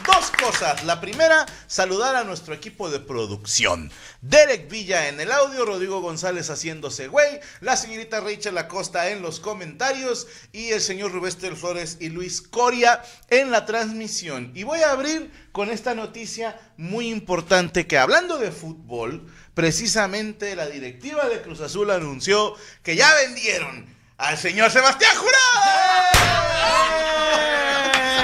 dos 0.07 0.31
cosas. 0.31 0.84
La 0.84 1.00
primera, 1.00 1.46
saludar 1.68 2.16
a 2.16 2.24
nuestro 2.24 2.56
equipo 2.56 2.90
de 2.90 3.00
producción. 3.00 3.92
Derek 4.22 4.68
Villa 4.68 5.07
en 5.07 5.19
el 5.19 5.31
audio, 5.31 5.63
Rodrigo 5.63 6.02
González 6.02 6.50
haciéndose 6.50 7.07
güey, 7.07 7.40
la 7.62 7.78
señorita 7.78 8.19
Rachel 8.19 8.57
Acosta 8.57 9.12
en 9.12 9.22
los 9.22 9.40
comentarios 9.40 10.25
y 10.52 10.69
el 10.69 10.81
señor 10.81 11.12
Rubester 11.12 11.56
Flores 11.56 11.98
y 12.00 12.10
Luis 12.10 12.42
Coria 12.42 13.04
en 13.30 13.51
la 13.51 13.68
transmisión. 13.68 14.54
Y 14.56 14.63
voy 14.63 14.80
a 14.80 14.90
abrir 14.90 15.31
con 15.51 15.69
esta 15.69 15.94
noticia 15.94 16.60
muy 16.78 17.10
importante 17.10 17.86
que 17.86 18.00
hablando 18.00 18.40
de 18.40 18.51
fútbol, 18.51 19.31
precisamente 19.54 20.56
la 20.56 20.66
directiva 20.66 21.30
de 21.30 21.44
Cruz 21.44 21.62
Azul 21.62 21.92
anunció 21.92 22.56
que 22.81 22.96
ya 22.96 23.13
vendieron 23.13 23.95
al 24.18 24.38
señor 24.38 24.72
Sebastián 24.72 25.16
Jurado. 25.16 25.36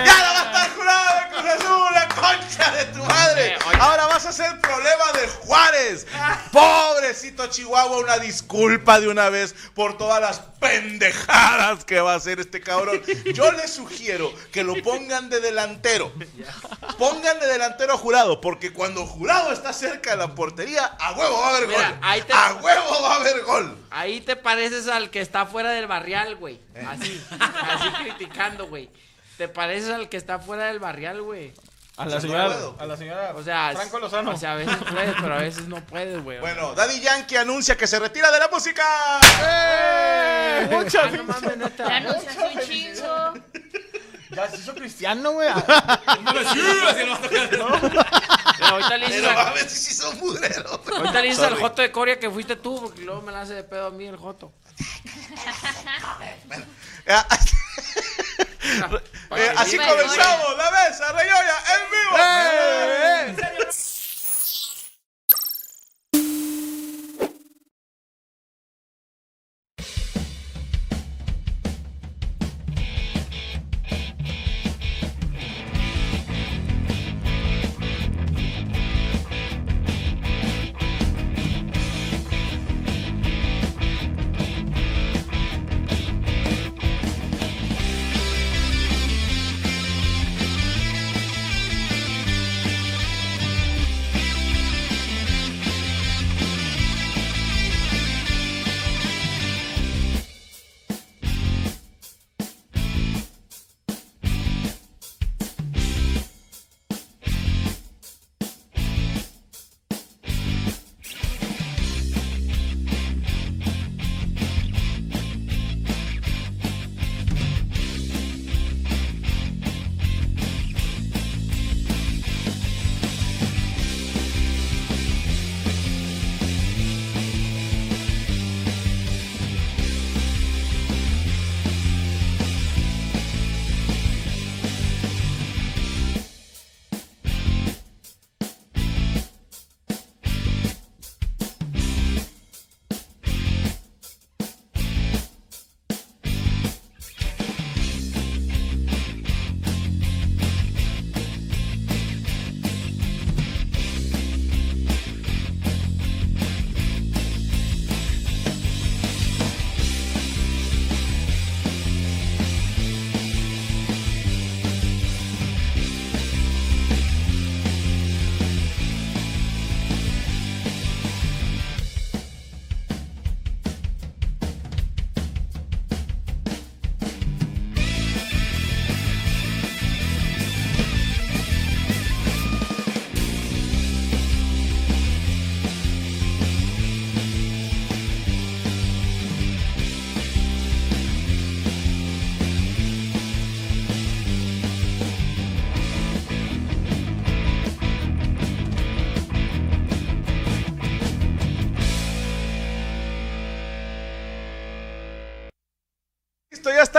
¡Ya 0.05 0.17
no 0.17 0.33
va 0.33 0.39
a 0.39 0.45
estar 0.45 0.69
jurado 0.75 1.19
de 1.19 1.27
Cruz 1.29 1.51
Azul, 1.51 1.93
la 1.93 2.07
concha 2.07 2.71
de 2.71 2.85
tu 2.85 3.03
madre! 3.03 3.47
Eh. 3.47 3.59
Ahora 3.79 4.05
vas 4.07 4.25
a 4.25 4.31
ser 4.31 4.59
problema 4.59 5.11
de 5.13 5.27
Pobrecito 6.51 7.47
Chihuahua, 7.47 7.97
una 7.99 8.17
disculpa 8.17 8.99
de 8.99 9.07
una 9.07 9.29
vez 9.29 9.53
por 9.73 9.97
todas 9.97 10.21
las 10.21 10.39
pendejadas 10.59 11.85
que 11.85 11.99
va 12.01 12.13
a 12.13 12.15
hacer 12.17 12.39
este 12.39 12.61
cabrón. 12.61 13.01
Yo 13.33 13.51
le 13.51 13.67
sugiero 13.67 14.31
que 14.51 14.63
lo 14.63 14.75
pongan 14.83 15.29
de 15.29 15.39
delantero. 15.39 16.11
Pongan 16.97 17.39
de 17.39 17.47
delantero 17.47 17.93
a 17.93 17.97
Jurado, 17.97 18.41
porque 18.41 18.71
cuando 18.73 19.05
Jurado 19.05 19.51
está 19.51 19.73
cerca 19.73 20.11
de 20.11 20.17
la 20.17 20.35
portería, 20.35 20.85
a 20.85 21.13
huevo 21.13 21.39
va 21.39 21.47
a 21.47 21.57
haber 21.57 21.67
Mira, 21.67 21.89
gol. 21.91 21.99
ahí 22.01 22.21
te- 22.21 22.33
A 22.33 22.53
huevo 22.55 23.01
va 23.01 23.13
a 23.13 23.15
haber 23.15 23.41
gol. 23.43 23.77
ahí 23.89 24.21
te 24.21 24.35
pareces 24.35 24.87
al 24.87 25.09
que 25.09 25.21
está 25.21 25.45
fuera 25.45 25.71
del 25.71 25.87
barrial, 25.87 26.35
güey. 26.35 26.59
Así, 26.87 27.21
así 27.39 27.89
criticando, 28.03 28.67
güey. 28.67 28.89
Te 29.37 29.47
pareces 29.47 29.89
al 29.89 30.09
que 30.09 30.17
está 30.17 30.37
fuera 30.39 30.65
del 30.65 30.79
barrial, 30.79 31.21
güey. 31.21 31.53
A 31.97 32.03
O 32.03 32.05
la 32.05 32.15
no 32.15 32.21
señora, 32.21 32.45
puedo. 32.47 32.75
a 32.79 32.85
la 32.85 32.97
señora 32.97 33.33
O 33.35 33.43
sea, 33.43 33.73
Franco 33.75 33.99
Lozano. 33.99 34.31
O 34.31 34.37
sea, 34.37 34.53
a 34.53 34.55
veces 34.55 34.75
puedes, 34.89 35.13
pero 35.21 35.33
a 35.35 35.37
veces 35.39 35.67
no 35.67 35.75
puedes, 35.85 36.23
güey. 36.23 36.39
Bueno, 36.39 36.73
Daddy 36.73 36.99
Yankee 37.01 37.35
anuncia 37.37 37.75
que 37.77 37.85
se 37.85 37.99
retira 37.99 38.31
de 38.31 38.39
la 38.39 38.47
música. 38.47 38.83
¡Eh! 39.43 40.67
Muchas 40.71 41.05
Ah, 41.05 41.09
no 41.17 41.23
mames, 41.25 41.57
neta. 41.57 41.87
Ya 41.87 41.95
anuncias 41.97 42.37
un 42.37 42.59
chingo. 42.61 43.33
Ya 44.31 44.49
se 44.49 44.57
hizo 44.57 44.73
cristiano, 44.73 45.31
güey. 45.33 45.49
Así 45.49 46.59
lo 46.61 47.11
va 47.11 47.17
a 47.17 47.19
tocar. 47.19 47.91
Pero 48.57 48.67
ahorita 48.69 48.97
le 48.97 49.05
dices 49.07 49.21
Pero 49.27 49.39
a 49.39 49.51
ver 49.51 49.69
si 49.69 49.93
son 49.93 50.17
mudreros. 50.19 50.79
ahorita 50.95 51.21
le 51.21 51.27
dices 51.27 51.43
al. 51.43 51.55
Joto 51.59 51.81
de 51.81 51.91
Coria 51.91 52.17
que 52.19 52.29
fuiste 52.31 52.55
tú, 52.55 52.79
porque 52.81 53.01
luego 53.01 53.21
me 53.21 53.33
la 53.33 53.41
hace 53.41 53.53
de 53.55 53.63
pedo 53.65 53.87
a 53.87 53.91
mí 53.91 54.05
el 54.07 54.15
Joto. 54.15 54.53
Ah, 57.07 57.27
Para 57.27 57.35
eh, 57.35 57.39
que 57.45 58.60
así 59.57 59.71
diga, 59.71 59.87
comenzamos 59.87 60.57
la 60.57 60.71
mesa 60.71 61.11
reyoya 61.11 61.57
en 61.75 61.81
vivo. 61.91 62.17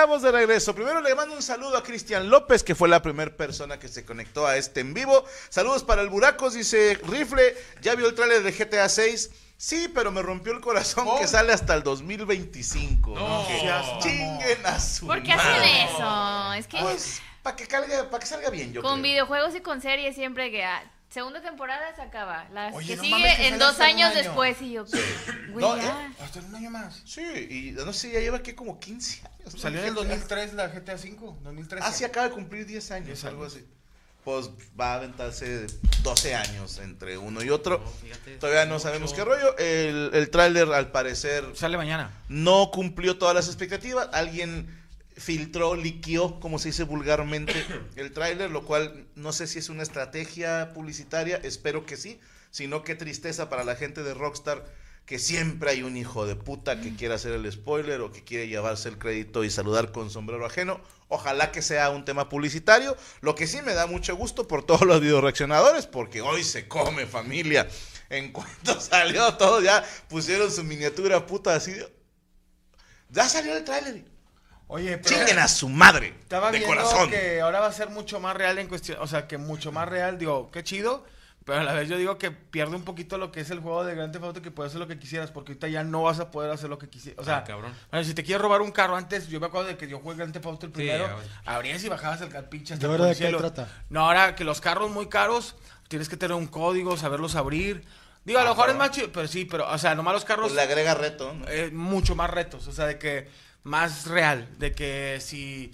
Estamos 0.02 0.22
de 0.22 0.32
regreso. 0.32 0.74
Primero 0.74 1.00
le 1.00 1.14
mando 1.14 1.36
un 1.36 1.42
saludo 1.42 1.76
a 1.76 1.82
Cristian 1.84 2.28
López, 2.28 2.64
que 2.64 2.74
fue 2.74 2.88
la 2.88 3.00
primera 3.02 3.30
persona 3.36 3.78
que 3.78 3.86
se 3.86 4.04
conectó 4.04 4.44
a 4.48 4.56
este 4.56 4.80
en 4.80 4.94
vivo. 4.94 5.24
Saludos 5.48 5.84
para 5.84 6.02
el 6.02 6.08
Buracos, 6.08 6.54
dice 6.54 6.98
Rifle. 7.06 7.54
¿Ya 7.82 7.94
vio 7.94 8.08
el 8.08 8.14
tráiler 8.16 8.42
de 8.42 8.50
GTA 8.50 8.88
6? 8.88 9.30
Sí, 9.56 9.88
pero 9.94 10.10
me 10.10 10.20
rompió 10.20 10.52
el 10.54 10.60
corazón 10.60 11.06
que 11.20 11.28
sale 11.28 11.52
hasta 11.52 11.74
el 11.74 11.84
2025. 11.84 13.14
No. 13.14 13.46
Que 13.46 13.60
Seas 13.60 13.98
chinguen 14.00 14.66
a 14.66 14.80
su 14.80 15.06
¿Por 15.06 15.22
qué 15.22 15.32
hacen 15.34 15.62
eso? 15.62 16.52
Es 16.54 16.66
que 16.66 16.78
Pues, 16.80 17.22
para 17.44 17.54
que, 17.54 17.68
salga- 17.68 18.10
pa' 18.10 18.18
que 18.18 18.26
salga 18.26 18.50
bien, 18.50 18.72
yo 18.72 18.82
con 18.82 18.94
creo. 18.94 19.02
videojuegos 19.04 19.54
y 19.54 19.60
con 19.60 19.80
series 19.80 20.16
siempre 20.16 20.50
que 20.50 20.64
ah, 20.64 20.82
segunda 21.12 21.42
temporada 21.42 21.94
se 21.94 22.02
acaba. 22.02 22.48
La 22.52 22.68
Oye, 22.72 22.86
que 22.88 22.96
no 22.96 23.02
sigue 23.02 23.14
mames, 23.16 23.36
que 23.36 23.42
en 23.48 23.58
sale 23.58 23.64
dos 23.64 23.74
en 23.76 23.82
un 23.82 23.82
años 23.88 24.10
año. 24.10 24.18
después 24.22 24.62
y 24.62 24.72
yo, 24.72 24.84
güey, 25.50 25.64
No, 25.64 25.76
ya. 25.76 26.06
¿eh? 26.06 26.12
Hasta 26.20 26.40
un 26.40 26.54
año 26.54 26.70
más. 26.70 27.02
Sí, 27.04 27.22
y 27.22 27.70
no 27.72 27.92
sé, 27.92 28.12
ya 28.12 28.20
lleva 28.20 28.38
aquí 28.38 28.52
como 28.54 28.78
15 28.80 29.22
años. 29.26 29.60
Salió 29.60 29.80
en 29.80 29.86
el 29.86 29.92
GTA. 29.94 30.00
2003 30.02 30.54
la 30.54 30.68
GTA 30.68 30.94
V, 30.94 31.34
2013. 31.42 31.86
Ah, 31.86 31.92
sí, 31.92 32.04
acaba 32.04 32.28
de 32.28 32.34
cumplir 32.34 32.66
10 32.66 32.90
años, 32.92 33.06
10 33.06 33.24
algo 33.26 33.44
así. 33.44 33.64
Pues 34.24 34.50
va 34.80 34.92
a 34.92 34.94
aventarse 34.98 35.66
12 36.04 36.34
años 36.36 36.78
entre 36.78 37.18
uno 37.18 37.42
y 37.42 37.50
otro. 37.50 37.78
No, 37.84 37.90
fíjate, 37.90 38.36
Todavía 38.36 38.66
no 38.66 38.74
mucho. 38.74 38.84
sabemos 38.84 39.12
qué 39.12 39.24
rollo. 39.24 39.58
El, 39.58 40.10
el 40.14 40.30
tráiler, 40.30 40.72
al 40.72 40.92
parecer, 40.92 41.44
Sale 41.56 41.76
mañana. 41.76 42.10
no 42.28 42.70
cumplió 42.70 43.18
todas 43.18 43.34
las 43.34 43.48
expectativas. 43.48 44.08
Alguien 44.12 44.81
filtró, 45.16 45.74
liqueó, 45.74 46.40
como 46.40 46.58
se 46.58 46.68
dice 46.68 46.84
vulgarmente, 46.84 47.54
el 47.96 48.12
tráiler, 48.12 48.50
lo 48.50 48.64
cual 48.64 49.06
no 49.14 49.32
sé 49.32 49.46
si 49.46 49.58
es 49.58 49.68
una 49.68 49.82
estrategia 49.82 50.72
publicitaria, 50.74 51.40
espero 51.42 51.86
que 51.86 51.96
sí. 51.96 52.20
Si 52.50 52.66
no, 52.66 52.84
qué 52.84 52.94
tristeza 52.94 53.48
para 53.48 53.64
la 53.64 53.76
gente 53.76 54.02
de 54.02 54.12
Rockstar, 54.12 54.66
que 55.06 55.18
siempre 55.18 55.70
hay 55.70 55.82
un 55.82 55.96
hijo 55.96 56.26
de 56.26 56.36
puta 56.36 56.80
que 56.80 56.94
quiere 56.94 57.14
hacer 57.14 57.32
el 57.32 57.50
spoiler 57.50 58.00
o 58.00 58.12
que 58.12 58.24
quiere 58.24 58.48
llevarse 58.48 58.88
el 58.88 58.98
crédito 58.98 59.42
y 59.42 59.50
saludar 59.50 59.90
con 59.90 60.10
sombrero 60.10 60.46
ajeno. 60.46 60.80
Ojalá 61.08 61.50
que 61.50 61.60
sea 61.60 61.90
un 61.90 62.04
tema 62.04 62.28
publicitario. 62.28 62.96
Lo 63.20 63.34
que 63.34 63.46
sí 63.46 63.60
me 63.62 63.74
da 63.74 63.86
mucho 63.86 64.16
gusto 64.16 64.46
por 64.46 64.64
todos 64.64 64.82
los 64.82 65.00
videoreaccionadores, 65.00 65.86
porque 65.86 66.20
hoy 66.20 66.44
se 66.44 66.68
come 66.68 67.06
familia. 67.06 67.68
En 68.10 68.32
cuanto 68.32 68.80
salió 68.80 69.34
todo, 69.36 69.60
ya 69.60 69.84
pusieron 70.08 70.50
su 70.50 70.62
miniatura 70.62 71.26
puta 71.26 71.54
así. 71.54 71.74
Ya 73.08 73.28
salió 73.28 73.56
el 73.56 73.64
tráiler. 73.64 74.11
Oye, 74.72 74.98
pero 74.98 75.14
Chinguen 75.16 75.38
a 75.38 75.48
su 75.48 75.68
madre. 75.68 76.14
estaba 76.20 76.50
de 76.50 76.58
viendo 76.58 76.74
corazón. 76.76 77.10
que 77.10 77.40
ahora 77.40 77.60
va 77.60 77.66
a 77.66 77.72
ser 77.72 77.90
mucho 77.90 78.20
más 78.20 78.34
real 78.36 78.58
en 78.58 78.68
cuestión, 78.68 78.98
o 79.00 79.06
sea, 79.06 79.26
que 79.28 79.38
mucho 79.38 79.70
más 79.72 79.88
real, 79.88 80.18
digo, 80.18 80.50
qué 80.50 80.64
chido, 80.64 81.04
pero 81.44 81.60
a 81.60 81.64
la 81.64 81.72
vez 81.72 81.88
yo 81.88 81.96
digo 81.98 82.18
que 82.18 82.30
pierde 82.30 82.76
un 82.76 82.84
poquito 82.84 83.18
lo 83.18 83.32
que 83.32 83.40
es 83.40 83.50
el 83.50 83.58
juego 83.60 83.84
de 83.84 83.94
Grand 83.94 84.12
Theft 84.12 84.24
Auto 84.24 84.42
que 84.42 84.50
puedes 84.50 84.70
hacer 84.70 84.80
lo 84.80 84.86
que 84.88 84.98
quisieras, 84.98 85.30
porque 85.30 85.52
ahorita 85.52 85.68
ya 85.68 85.82
no 85.84 86.02
vas 86.04 86.20
a 86.20 86.30
poder 86.30 86.50
hacer 86.52 86.70
lo 86.70 86.78
que 86.78 86.88
quisieras, 86.88 87.20
o 87.20 87.24
sea, 87.24 87.38
Ah, 87.38 87.44
cabrón. 87.44 87.74
bueno, 87.90 88.04
si 88.06 88.14
te 88.14 88.22
quieres 88.24 88.40
robar 88.40 88.60
un 88.62 88.70
carro 88.70 88.96
antes, 88.96 89.28
yo 89.28 89.40
me 89.40 89.46
acuerdo 89.46 89.68
de 89.68 89.76
que 89.76 89.88
yo 89.88 89.98
jugué 89.98 90.16
Grand 90.16 90.32
Theft 90.32 90.46
Auto 90.46 90.66
el 90.66 90.72
Sí, 90.72 90.76
primero, 90.76 91.04
güey. 91.12 91.26
abrías 91.44 91.82
y 91.84 91.88
bajabas 91.88 92.20
el, 92.20 92.28
pinche 92.44 92.74
hasta 92.74 92.86
¿Y 92.86 92.88
por 92.88 93.00
ahora 93.00 93.12
de 93.12 93.16
qué 93.18 93.32
trata? 93.36 93.68
No, 93.90 94.06
ahora 94.06 94.34
que 94.36 94.44
los 94.44 94.60
carros 94.60 94.90
muy 94.90 95.08
caros, 95.08 95.56
tienes 95.88 96.08
que 96.08 96.16
tener 96.16 96.36
un 96.36 96.46
código, 96.46 96.96
saberlos 96.96 97.34
abrir. 97.34 97.84
Digo, 98.24 98.38
a 98.38 98.44
lo 98.44 98.50
mejor 98.50 98.70
es 98.70 98.76
más 98.76 98.92
chido, 98.92 99.10
pero 99.12 99.26
sí, 99.26 99.44
pero, 99.44 99.68
o 99.68 99.78
sea, 99.78 99.96
nomás 99.96 100.14
los 100.14 100.24
carros 100.24 100.44
Pues 100.46 100.54
le 100.54 100.62
agrega 100.62 100.94
reto. 100.94 101.34
¿no? 101.34 101.48
eh, 101.48 101.70
mucho 101.72 102.14
más 102.14 102.30
retos, 102.30 102.68
o 102.68 102.72
sea, 102.72 102.86
de 102.86 102.96
que 102.98 103.28
más 103.64 104.06
real, 104.06 104.48
de 104.58 104.72
que 104.72 105.18
si 105.20 105.72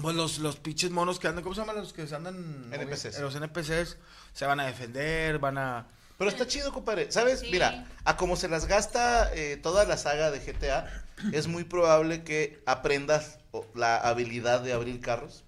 pues 0.00 0.14
los, 0.14 0.38
los 0.38 0.56
pinches 0.56 0.90
monos 0.90 1.18
que 1.18 1.28
andan, 1.28 1.42
¿cómo 1.42 1.54
se 1.54 1.60
llaman 1.62 1.76
los 1.76 1.92
que 1.92 2.02
andan? 2.14 2.70
NPCs. 2.72 3.18
Eh, 3.18 3.20
Los 3.20 3.34
NPCs 3.34 3.96
se 4.32 4.46
van 4.46 4.60
a 4.60 4.66
defender, 4.66 5.38
van 5.38 5.58
a... 5.58 5.86
Pero 6.18 6.30
está 6.30 6.46
chido, 6.46 6.72
compadre. 6.72 7.10
¿Sabes? 7.12 7.40
Sí. 7.40 7.48
Mira, 7.50 7.86
a 8.04 8.16
como 8.16 8.36
se 8.36 8.48
las 8.48 8.66
gasta 8.66 9.32
eh, 9.34 9.56
toda 9.56 9.84
la 9.84 9.96
saga 9.96 10.30
de 10.30 10.40
GTA, 10.40 11.04
es 11.32 11.46
muy 11.46 11.64
probable 11.64 12.24
que 12.24 12.62
aprendas 12.66 13.38
la 13.74 13.96
habilidad 13.96 14.60
de 14.60 14.72
abrir 14.72 15.00
carros. 15.00 15.44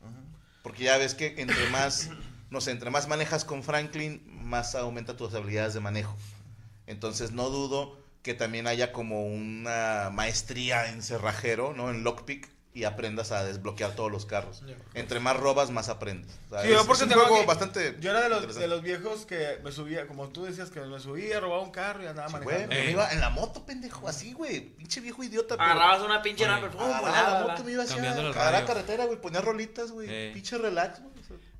Porque 0.62 0.85
ya 0.85 0.99
ves 0.99 1.14
que 1.14 1.35
entre 1.38 1.68
más, 1.70 2.11
no 2.50 2.61
sé, 2.61 2.70
entre 2.73 2.90
más 2.90 3.08
manejas 3.08 3.44
con 3.44 3.62
Franklin, 3.62 4.23
más 4.44 4.75
aumenta 4.75 5.16
tus 5.16 5.32
habilidades 5.35 5.75
de 5.75 5.80
manejo. 5.80 6.16
Entonces 6.87 7.32
no 7.32 7.49
dudo 7.49 7.99
que 8.22 8.34
también 8.34 8.66
haya 8.66 8.92
como 8.92 9.25
una 9.26 10.10
maestría 10.12 10.88
en 10.90 11.02
cerrajero, 11.02 11.72
¿no? 11.75 11.90
En 11.90 12.04
lockpick 12.04 12.48
y 12.75 12.84
aprendas 12.84 13.32
a 13.32 13.44
desbloquear 13.44 13.92
todos 13.96 14.12
los 14.12 14.25
carros. 14.25 14.62
Entre 14.94 15.18
más 15.18 15.37
robas, 15.37 15.70
más 15.70 15.88
aprendes. 15.88 16.38
O 16.46 16.50
sea, 16.50 16.62
Sí, 16.62 16.68
es, 16.68 16.75
yo 16.75 16.87
porque 16.87 17.04
es 17.04 17.10
un 17.10 17.22
juego 17.22 17.44
bastante 17.44 17.96
Yo 17.98 18.10
era 18.10 18.20
de 18.20 18.28
los, 18.28 18.54
de 18.54 18.68
los 18.68 18.82
viejos 18.82 19.26
que 19.26 19.58
me 19.64 19.72
subía, 19.72 20.06
como 20.06 20.28
tú 20.28 20.44
decías, 20.44 20.70
que 20.70 20.80
me 20.80 21.00
subía, 21.00 21.40
robaba 21.40 21.62
un 21.62 21.72
carro 21.72 22.04
y 22.04 22.06
andaba 22.06 22.28
Sí, 22.28 22.34
manejando. 22.34 22.66
güey, 22.68 22.78
Eh. 22.80 22.84
me 22.84 22.90
iba 22.92 23.10
en 23.10 23.20
la 23.20 23.30
moto, 23.30 23.64
pendejo, 23.66 24.06
así, 24.06 24.32
güey. 24.32 24.60
Pinche 24.76 25.00
viejo 25.00 25.25
idiota. 25.25 25.56
pero- 25.56 25.62
Agarrabas 25.70 26.02
una 26.02 26.22
pinche 26.22 26.44
Agarraba 26.44 26.72
volaba, 26.75 26.92
la 26.92 27.00
volaba. 27.32 27.48
moto, 27.48 27.64
me 27.64 27.72
iba 27.72 27.82
hacia 27.82 27.96
Cambiando 27.96 28.22
los 28.22 28.37
a 28.37 28.38
la 28.44 28.50
radios. 28.52 28.68
carretera, 28.68 29.04
güey. 29.06 29.20
Ponía 29.20 29.40
rolitas, 29.40 29.90
güey. 29.90 30.06
Eh. 30.08 30.30
Pinche 30.34 30.58
relax, 30.58 31.00
güey. 31.00 31.17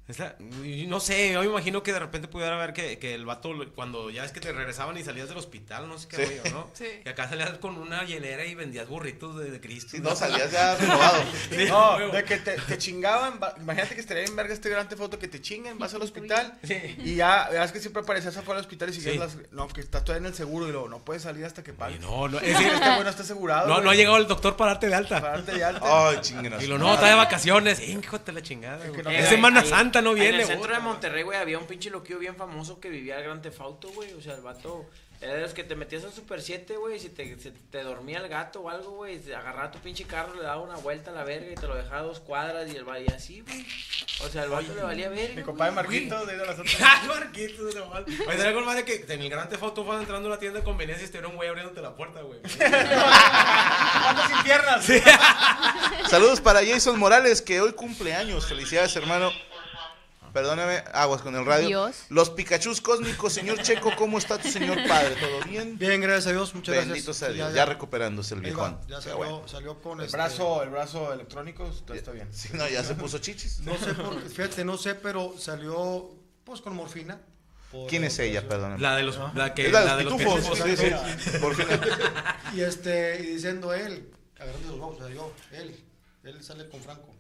Es 0.09 0.19
la- 0.19 0.35
y 0.65 0.87
no 0.87 1.01
sé, 1.01 1.33
yo 1.35 1.41
me 1.41 1.47
imagino 1.47 1.83
que 1.83 1.93
de 1.93 1.99
repente 1.99 2.29
pudiera 2.29 2.55
haber 2.57 2.73
que, 2.73 2.99
que 2.99 3.15
el 3.15 3.27
vato, 3.27 3.51
cuando 3.75 4.09
ya 4.09 4.25
es 4.25 4.33
que 4.33 4.41
te 4.41 4.51
regresaban 4.53 4.97
y 4.97 5.05
salías 5.05 5.29
del 5.29 5.37
hospital, 5.37 5.87
no 5.87 5.99
sé 5.99 6.09
qué 6.09 6.17
Sí. 6.17 6.23
rollo, 6.43 6.55
¿no? 6.57 6.71
Sí. 6.73 6.87
Que 7.05 7.11
acá 7.11 7.29
salías 7.29 7.51
con 7.59 7.77
una 7.77 8.05
hielera 8.05 8.47
y 8.47 8.55
vendías 8.55 8.89
burritos 8.89 9.37
de, 9.39 9.51
de 9.51 9.61
Cristo. 9.61 9.91
Si 9.91 10.01
no, 10.01 10.17
salías 10.17 10.51
ya 10.51 10.75
renovado. 10.77 11.23
Sí, 11.51 11.67
No, 11.69 11.99
de 12.11 12.25
que 12.25 12.39
te, 12.39 12.57
te 12.57 12.79
chingaban, 12.79 13.39
va- 13.43 13.55
imagínate 13.59 13.95
que 13.95 14.01
estaría 14.01 14.25
en 14.25 14.35
verga 14.35 14.55
este 14.55 14.71
grande 14.71 14.97
foto 14.97 15.19
que 15.19 15.29
te 15.29 15.43
chinguen, 15.43 15.79
vas 15.79 15.93
al 15.93 16.01
hospital 16.03 16.59
Sí. 16.65 16.97
y 17.05 17.17
ya, 17.17 17.49
veas 17.51 17.71
que 17.73 17.79
siempre 17.81 18.03
aparecías 18.03 18.35
afuera 18.37 18.61
del 18.61 18.67
hospital 18.67 18.89
y 18.89 18.93
sigues 18.95 19.13
Sí. 19.13 19.19
las... 19.19 19.37
No, 19.53 19.69
que 19.69 19.83
estás 19.83 20.05
todavía 20.05 20.27
en 20.27 20.33
el 20.33 20.35
seguro 20.35 20.67
y 20.69 20.73
luego 20.73 20.89
no 20.89 21.05
puedes 21.05 21.23
salir 21.23 21.45
hasta 21.45 21.63
que 21.63 21.75
pagues. 21.75 22.01
no, 22.01 22.29
no, 22.29 22.39
es 22.39 22.45
decir, 22.55 22.67
este 22.73 22.89
güey 22.89 23.05
no 23.05 23.11
está 23.11 23.23
asegurado. 23.25 23.69
no, 23.69 23.83
no 23.83 23.91
ha 23.91 23.95
llegado 23.95 24.17
el 24.17 24.27
doctor 24.27 24.57
para 24.57 24.71
darte 24.73 24.89
de 24.89 24.95
alta. 24.95 25.21
Para 25.21 25.33
darte 25.37 25.53
de 25.53 25.65
alta. 25.65 26.09
Ay, 26.09 26.19
chinguen 26.23 26.55
a 26.55 26.63
Y 26.63 26.67
lo 26.67 26.79
no, 26.79 26.95
está 26.95 27.09
de 27.09 27.15
vacaciones. 27.15 27.81
Hijo 27.87 28.19
de 28.19 28.33
la 28.33 28.43
chingada. 28.43 28.77
Es 28.79 28.91
que 28.91 29.03
güey. 29.03 29.05
no- 29.05 29.11
Es 29.11 29.29
Semana 29.29 29.61
ahí- 29.61 29.69
No 30.03 30.15
viene. 30.15 30.37
En 30.37 30.41
el 30.41 30.47
centro 30.47 30.75
de. 30.75 30.81
Monterrey, 30.81 31.23
güey, 31.23 31.39
había 31.39 31.59
un 31.59 31.67
pinche 31.67 31.91
loquillo 31.91 32.19
bien 32.19 32.37
famoso 32.37 32.81
que 32.81 32.89
vivía 32.89 33.19
el 33.19 33.25
Gran 33.25 33.43
Tefauto, 33.43 33.89
güey. 33.91 34.13
O 34.13 34.21
sea, 34.23 34.35
el 34.35 34.41
vato 34.41 34.87
era 35.21 35.35
de 35.35 35.41
los 35.41 35.53
que 35.53 35.65
te 35.65 35.75
metías 35.75 36.05
al 36.05 36.13
Super 36.13 36.41
7, 36.41 36.77
güey. 36.77 36.97
y 36.97 37.01
Si 37.01 37.09
te, 37.09 37.39
se 37.41 37.51
te 37.51 37.83
dormía 37.83 38.19
el 38.19 38.29
gato 38.29 38.61
o 38.61 38.71
algo, 38.71 38.93
güey, 38.93 39.21
agarraba 39.33 39.73
tu 39.73 39.81
pinche 39.81 40.05
carro, 40.05 40.35
le 40.35 40.43
daba 40.43 40.61
una 40.63 40.77
vuelta 40.77 41.11
a 41.11 41.15
la 41.15 41.25
verga 41.25 41.51
y 41.51 41.57
te 41.57 41.67
lo 41.67 41.75
dejaba 41.75 41.99
a 41.99 42.03
dos 42.03 42.21
cuadras 42.21 42.73
y 42.73 42.77
el 42.77 42.85
valía 42.85 43.17
así, 43.17 43.41
güey. 43.41 43.67
O 44.25 44.29
sea, 44.29 44.45
el 44.45 44.51
vato 44.51 44.73
le 44.75 44.83
valía 44.83 45.09
verga. 45.09 45.35
Mi 45.35 45.43
compadre 45.43 45.73
Marquito 45.73 46.25
de 46.25 46.37
las 46.37 46.59
otras. 46.59 47.05
Marquitos, 47.09 47.75
no 47.75 47.87
mal. 47.87 48.05
Oye, 48.05 48.37
sería 48.37 48.49
algo 48.49 48.61
más 48.61 48.77
de 48.77 48.85
que 48.85 49.05
en 49.13 49.21
el 49.23 49.29
Gran 49.29 49.49
Foto 49.51 49.85
vas 49.85 50.01
entrando 50.01 50.29
a 50.29 50.33
una 50.33 50.41
tienda 50.41 50.61
de 50.61 50.65
conveniencia 50.65 51.03
y 51.03 51.07
estuviera 51.07 51.27
un 51.27 51.35
güey 51.35 51.49
abriéndote 51.49 51.81
la 51.83 51.97
puerta, 51.97 52.21
güey. 52.23 52.39
¿Cuántas 52.59 54.29
sin 54.29 54.43
piernas? 54.45 54.87
Saludos 56.09 56.41
para 56.41 56.65
Jason 56.65 56.97
Morales, 56.99 57.43
que 57.43 57.61
hoy 57.61 57.73
cumple 57.73 58.15
años. 58.15 58.47
Felicidades, 58.47 58.95
hermano. 58.95 59.31
Perdóname, 60.39 60.85
aguas 60.93 61.21
con 61.23 61.35
el 61.35 61.45
radio. 61.45 61.67
Dios. 61.67 61.97
Los 62.11 62.31
Pikachus 62.31 62.81
cósmicos, 62.81 63.33
señor 63.33 63.61
Checo, 63.61 63.91
¿cómo 63.97 64.19
está 64.19 64.39
tu 64.39 64.49
señor 64.49 64.79
padre? 64.87 65.17
¿Todo 65.17 65.41
bien? 65.51 65.77
Bien, 65.77 66.01
gracias 66.01 66.29
a 66.29 66.31
Dios, 66.31 66.55
muchas 66.55 66.77
Bendito 66.77 66.95
gracias. 66.95 67.17
sea 67.17 67.29
Dios, 67.31 67.53
ya, 67.53 67.65
recuperándose 67.65 68.35
el 68.37 68.41
viejón. 68.43 68.79
Ya 68.87 69.01
salió, 69.01 69.17
bueno. 69.17 69.43
salió 69.49 69.83
con 69.83 69.99
El 69.99 70.07
este- 70.07 70.17
brazo, 70.17 70.63
el 70.63 70.71
brazo 70.71 71.13
electrónico 71.13 71.67
está, 71.69 71.97
está 71.97 72.13
bien. 72.13 72.29
Sí, 72.33 72.51
no, 72.53 72.69
ya 72.69 72.85
se 72.85 72.95
puso 72.95 73.19
chichis. 73.19 73.59
No 73.63 73.77
sé 73.79 73.95
por 73.95 74.23
qué, 74.23 74.29
fíjate, 74.29 74.65
no 74.65 74.79
sé, 74.79 74.95
pero 74.95 75.35
salió 75.37 76.15
pues 76.45 76.61
con 76.61 76.77
morfina. 76.77 77.21
¿Quién 77.89 78.05
es 78.05 78.17
ella, 78.21 78.49
perdóname? 78.49 78.81
La 78.81 78.95
de 78.95 79.03
los, 79.03 79.19
la 79.35 79.55
que, 79.55 79.67
Es 79.67 79.73
la 79.73 79.81
de 79.81 79.87
la 79.87 80.03
los 80.03 80.19
de 80.19 80.25
los 80.25 80.35
pitufos. 80.37 80.59
pitufos. 80.61 80.79
Sí, 81.19 81.31
sí. 81.33 81.39
Por 81.39 81.57
fin. 81.57 81.67
Y 82.55 82.61
este, 82.61 83.19
y 83.23 83.27
diciendo 83.35 83.75
él, 83.75 84.09
agarrando 84.39 84.69
los 84.69 84.79
huevos, 84.79 85.01
o 85.01 85.05
sea, 85.05 85.15
yo, 85.15 85.33
él, 85.51 85.85
él 86.23 86.45
sale 86.45 86.69
con 86.69 86.81
Franco. 86.81 87.15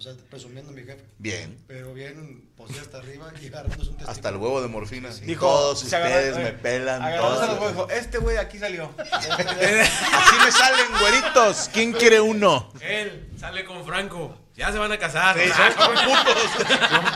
O 0.00 0.02
sea, 0.02 0.14
presumiendo 0.30 0.72
mi 0.72 0.80
jefe. 0.80 1.04
Bien. 1.18 1.62
Pero 1.68 1.92
bien, 1.92 2.48
pues 2.56 2.70
hasta 2.78 2.96
arriba 2.96 3.30
y 3.38 3.48
agarrándose 3.48 3.90
un 3.90 3.96
testigo. 3.98 4.10
Hasta 4.10 4.30
el 4.30 4.36
huevo 4.36 4.62
de 4.62 4.68
morfina. 4.68 5.10
Dijo, 5.10 5.46
todos 5.46 5.84
ustedes 5.84 6.38
eh, 6.38 6.40
me 6.40 6.52
pelan. 6.54 7.02
todos. 7.18 7.46
los 7.46 7.58
huevos, 7.58 7.72
dijo, 7.72 7.90
este 7.90 8.16
güey 8.16 8.36
de 8.36 8.40
aquí 8.40 8.58
salió. 8.58 8.94
Así 9.12 10.36
me 10.42 10.52
salen, 10.52 10.86
güeritos. 10.98 11.68
¿Quién 11.70 11.92
quiere 11.92 12.18
uno? 12.18 12.72
Él 12.80 13.28
sale 13.38 13.62
con 13.66 13.84
Franco. 13.84 14.38
Ya 14.56 14.72
se 14.72 14.78
van 14.78 14.90
a 14.90 14.98
casar. 14.98 15.36
Sí, 15.38 15.50
son 15.50 15.70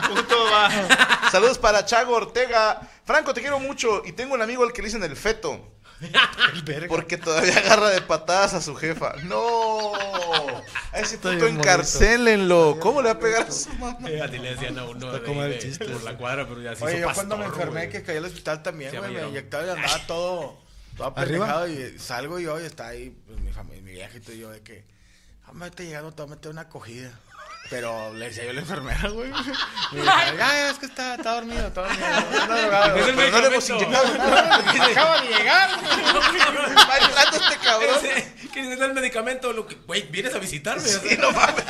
Puto 0.15 0.43
va. 0.43 0.69
Saludos 1.31 1.57
para 1.57 1.85
Chago 1.85 2.13
Ortega. 2.13 2.87
Franco, 3.03 3.33
te 3.33 3.41
quiero 3.41 3.59
mucho. 3.59 4.03
Y 4.05 4.11
tengo 4.11 4.35
un 4.35 4.43
amigo 4.43 4.63
al 4.63 4.71
que 4.71 4.83
le 4.83 4.89
dicen 4.89 5.01
el 5.01 5.15
feto. 5.15 5.74
Porque 6.87 7.17
todavía 7.17 7.57
agarra 7.57 7.89
de 7.89 8.01
patadas 8.01 8.53
a 8.53 8.61
su 8.61 8.75
jefa. 8.75 9.13
No. 9.23 9.93
A 10.93 10.99
ese 10.99 11.17
puto 11.17 11.31
bien 11.31 11.57
encarcélenlo. 11.57 12.77
¿Cómo 12.79 13.01
le 13.01 13.09
va 13.09 13.15
a 13.15 13.19
pegar 13.19 13.47
a 13.47 13.51
su 13.51 13.69
mamá? 13.73 13.97
Eh, 14.09 14.21
a 14.21 14.29
ti 14.29 14.37
le 14.37 14.51
decían 14.55 14.77
a 14.79 14.85
uno 14.85 15.23
como 15.23 15.43
el 15.43 15.51
de- 15.51 15.59
chiste 15.59 15.85
por 15.85 16.03
la 16.03 16.17
cuadra, 16.17 16.47
pero 16.47 16.61
ya 16.61 16.75
se 16.75 16.83
Oye, 16.83 16.99
hizo 16.99 17.07
yo 17.09 17.13
cuando 17.13 17.37
me 17.37 17.45
enfermé, 17.45 17.71
güey. 17.81 17.89
que 17.89 18.03
caí 18.03 18.17
al 18.17 18.25
hospital 18.25 18.63
también, 18.63 18.91
Sí, 18.91 18.97
güey, 18.97 19.11
me 19.13 19.27
inyectaba 19.27 19.65
y 19.65 19.69
andaba 19.69 19.99
todo, 20.07 20.57
todo 20.97 21.13
¿Arriba? 21.15 21.45
apendejado 21.49 21.67
y 21.67 21.99
salgo 21.99 22.39
y 22.39 22.47
hoy 22.47 22.63
está 22.65 22.87
ahí 22.87 23.15
pues, 23.27 23.39
mi 23.41 23.51
familia, 23.51 23.81
mi 23.83 23.91
viejito 23.91 24.31
y 24.31 24.39
yo 24.39 24.49
de 24.49 24.61
que, 24.61 24.85
ah, 25.45 25.51
me 25.53 25.67
está 25.67 25.83
llegando, 25.83 26.11
te 26.13 26.21
voy 26.21 26.31
a 26.31 26.35
meter 26.35 26.51
una 26.51 26.61
acogida. 26.61 27.11
Pero 27.69 28.13
le 28.13 28.25
decía 28.27 28.43
yo 28.43 28.51
a 28.51 28.53
la 28.53 28.59
enfermera, 28.61 29.09
güey. 29.09 29.31
Me 29.91 29.99
decía, 29.99 30.33
ya, 30.33 30.37
ya, 30.37 30.69
es 30.69 30.77
que 30.77 30.85
está, 30.85 31.15
está 31.15 31.35
dormido, 31.35 31.67
está 31.67 31.81
dormido. 31.81 32.05
Está 32.31 32.61
drogado. 32.61 32.95
Es 32.95 33.07
el 33.07 33.15
Pero 33.15 33.31
no 33.31 33.41
le 33.41 33.47
hemos 33.47 33.69
inyectado 33.69 34.17
nada. 34.17 34.55
Acaba 34.55 35.21
de 35.21 35.27
llegar. 35.27 35.69
Llorando 35.71 37.37
este 37.37 37.57
cabrón. 37.63 37.95
Me 38.55 38.75
da 38.77 38.85
el 38.85 38.93
medicamento, 38.93 39.67
güey, 39.85 40.03
vienes 40.03 40.33
a 40.35 40.39
visitarme. 40.39 40.81
Sí, 40.87 41.17
no 41.19 41.31
mames. 41.31 41.65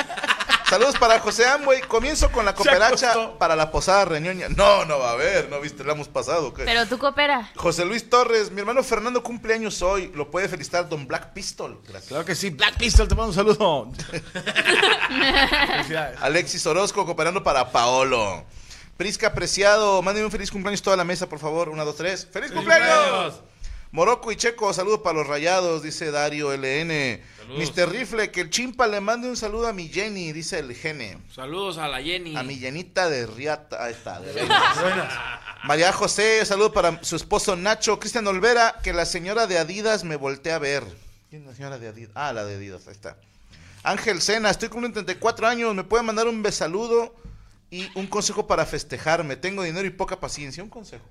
Saludos 0.70 0.96
para 0.98 1.20
José 1.20 1.46
Amway. 1.46 1.82
Comienzo 1.82 2.32
con 2.32 2.44
la 2.44 2.56
cooperacha 2.56 3.38
para 3.38 3.56
la 3.56 3.72
posada 3.72 4.06
reñoña. 4.06 4.50
No, 4.50 4.84
no 4.86 4.98
va 4.98 5.10
a 5.10 5.14
haber, 5.14 5.48
no 5.50 5.62
viste, 5.62 5.84
la 5.84 5.94
hemos 5.94 6.08
pasado. 6.08 6.54
¿qué? 6.54 6.64
Pero 6.64 6.88
tú 6.88 6.98
coopera. 6.98 7.52
José 7.56 7.86
Luis 7.86 8.10
Torres, 8.10 8.52
mi 8.52 8.62
hermano 8.62 8.84
Fernando 8.84 9.22
cumple 9.22 9.54
años 9.54 9.82
hoy. 9.82 10.12
Lo 10.16 10.32
puede 10.32 10.50
felicitar 10.50 10.90
Don 10.90 11.08
Black 11.08 11.34
Pistol. 11.34 11.80
Gracias. 11.84 12.08
Claro 12.08 12.26
que 12.26 12.34
sí. 12.36 12.50
Black 12.50 12.78
Pistol, 12.78 13.08
te 13.08 13.16
mando 13.16 13.30
un 13.30 13.36
saludo. 13.36 13.92
Felicidades. 15.68 16.22
Alexis 16.22 16.66
Orozco 16.66 17.06
cooperando 17.06 17.44
para 17.44 17.72
Paolo. 17.72 18.44
Prisca 18.98 19.34
Preciado, 19.34 20.02
mándenme 20.02 20.26
un 20.26 20.32
feliz 20.32 20.50
cumpleaños 20.50 20.82
toda 20.82 20.96
la 20.96 21.04
mesa, 21.04 21.28
por 21.28 21.40
favor. 21.40 21.70
Una, 21.70 21.84
dos, 21.84 21.98
tres. 21.98 22.28
¡Feliz, 22.32 22.52
cumpleaños! 22.52 22.88
cumpleaños! 22.88 23.55
Morocco 23.96 24.30
y 24.30 24.36
Checo, 24.36 24.74
saludos 24.74 25.00
para 25.00 25.20
los 25.20 25.28
rayados, 25.28 25.82
dice 25.82 26.12
Dario 26.12 26.52
LN. 26.52 27.22
Saludos. 27.38 27.78
Mr. 27.78 27.90
Rifle, 27.90 28.30
que 28.30 28.42
el 28.42 28.50
chimpa 28.50 28.88
le 28.88 29.00
mande 29.00 29.30
un 29.30 29.38
saludo 29.38 29.70
a 29.70 29.72
mi 29.72 29.88
Jenny, 29.88 30.34
dice 30.34 30.60
el 30.60 30.76
gene. 30.76 31.18
Saludos 31.34 31.78
a 31.78 31.88
la 31.88 32.02
Jenny. 32.02 32.36
A 32.36 32.44
mi 32.44 32.60
llenita 32.60 33.10
de 33.10 33.26
Riata. 33.26 33.86
Ahí 33.86 33.94
está, 33.94 34.20
de 34.20 34.34
veras. 34.34 34.78
María 35.64 35.94
José, 35.94 36.46
saludo 36.46 36.74
para 36.74 37.02
su 37.06 37.16
esposo 37.16 37.56
Nacho. 37.56 37.98
Cristian 37.98 38.28
Olvera, 38.28 38.82
que 38.84 38.92
la 38.92 39.06
señora 39.06 39.48
de 39.48 39.60
Adidas 39.60 40.04
me 40.04 40.18
voltea 40.18 40.58
a 40.58 40.60
ver. 40.60 40.84
¿Quién 41.30 41.44
es 41.44 41.48
la 41.48 41.56
señora 41.56 41.78
de 41.78 41.88
Adidas? 41.88 42.12
Ah, 42.16 42.34
la 42.34 42.44
de 42.44 42.56
Adidas, 42.56 42.86
ahí 42.88 42.94
está. 42.94 43.16
Ángel 43.84 44.22
Sena, 44.22 44.50
estoy 44.50 44.68
cumpliendo 44.68 44.96
34 44.96 45.48
años. 45.48 45.74
¿Me 45.74 45.86
puede 45.86 46.04
mandar 46.04 46.28
un 46.28 46.44
besaludo 46.44 47.16
y 47.72 47.88
un 47.98 48.08
consejo 48.08 48.46
para 48.46 48.66
festejarme? 48.66 49.38
Tengo 49.38 49.64
dinero 49.64 49.88
y 49.88 49.92
poca 49.92 50.20
paciencia. 50.20 50.62
Un 50.62 50.70
consejo. 50.70 51.06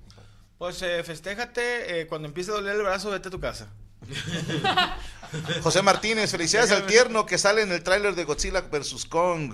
Pues 0.57 0.81
eh, 0.81 1.03
festéjate. 1.03 2.01
eh, 2.01 2.07
cuando 2.07 2.27
empiece 2.27 2.51
a 2.51 2.55
doler 2.55 2.75
el 2.75 2.83
brazo, 2.83 3.11
vete 3.11 3.27
a 3.27 3.31
tu 3.31 3.39
casa. 3.39 3.67
José 5.61 5.81
Martínez, 5.81 6.31
felicidades 6.31 6.71
al 6.71 6.85
tierno 6.85 7.25
que 7.25 7.37
sale 7.37 7.61
en 7.63 7.71
el 7.71 7.83
tráiler 7.83 8.15
de 8.15 8.23
Godzilla 8.23 8.61
vs. 8.61 9.05
Kong. 9.05 9.53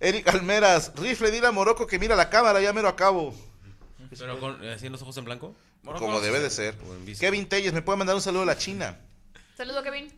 Eric 0.00 0.28
Almeras, 0.28 0.92
rifle, 0.96 1.30
dile 1.30 1.46
a 1.46 1.52
Morocco 1.52 1.86
que 1.86 1.98
mira 1.98 2.16
la 2.16 2.30
cámara, 2.30 2.60
ya 2.60 2.72
mero 2.72 2.88
acabo. 2.88 3.34
Pero 4.18 4.40
con, 4.40 4.66
así 4.68 4.86
en 4.86 4.92
los 4.92 5.02
ojos 5.02 5.16
en 5.18 5.24
blanco. 5.26 5.54
Como 5.84 6.20
debe 6.20 6.40
de 6.40 6.50
ser. 6.50 6.74
Kevin 7.18 7.48
Telles, 7.48 7.72
¿me 7.72 7.82
puede 7.82 7.98
mandar 7.98 8.16
un 8.16 8.22
saludo 8.22 8.42
a 8.42 8.46
la 8.46 8.58
China? 8.58 8.98
Saludo, 9.56 9.82
Kevin. 9.82 10.12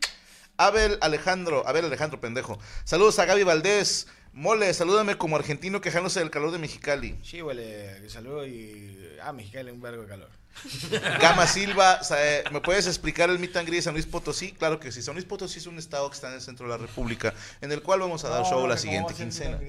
Abel 0.57 0.97
Alejandro, 1.01 1.67
Abel 1.67 1.85
Alejandro, 1.85 2.19
pendejo. 2.19 2.59
Saludos 2.85 3.19
a 3.19 3.25
Gaby 3.25 3.43
Valdés. 3.43 4.07
Mole, 4.33 4.73
salúdame 4.73 5.15
como 5.15 5.35
argentino 5.35 5.79
quejándose 5.79 6.19
del 6.19 6.31
calor 6.31 6.51
de 6.51 6.57
Mexicali. 6.57 7.19
Sí, 7.23 7.41
huele. 7.41 8.09
Saludo 8.09 8.45
y. 8.47 9.17
Ah, 9.21 9.31
Mexicali, 9.31 9.69
un 9.69 9.79
vergo 9.79 10.01
de 10.01 10.07
calor. 10.07 10.29
Gama 11.21 11.47
Silva, 11.47 11.99
eh, 12.17 12.43
¿me 12.51 12.61
puedes 12.61 12.87
explicar 12.87 13.29
el 13.29 13.39
meet 13.39 13.55
and 13.57 13.67
greet 13.67 13.79
de 13.79 13.81
San 13.83 13.93
Luis 13.93 14.05
Potosí? 14.05 14.51
Claro 14.51 14.79
que 14.79 14.91
sí. 14.91 15.01
San 15.01 15.15
Luis 15.15 15.25
Potosí 15.25 15.59
es 15.59 15.67
un 15.67 15.77
estado 15.77 16.09
que 16.09 16.15
está 16.15 16.29
en 16.29 16.35
el 16.35 16.41
centro 16.41 16.65
de 16.65 16.71
la 16.71 16.77
República, 16.77 17.33
en 17.61 17.71
el 17.71 17.81
cual 17.81 17.99
vamos 17.99 18.23
a 18.23 18.29
dar 18.29 18.43
show 18.45 18.65
la 18.67 18.77
siguiente 18.77 19.13
quincena. 19.13 19.59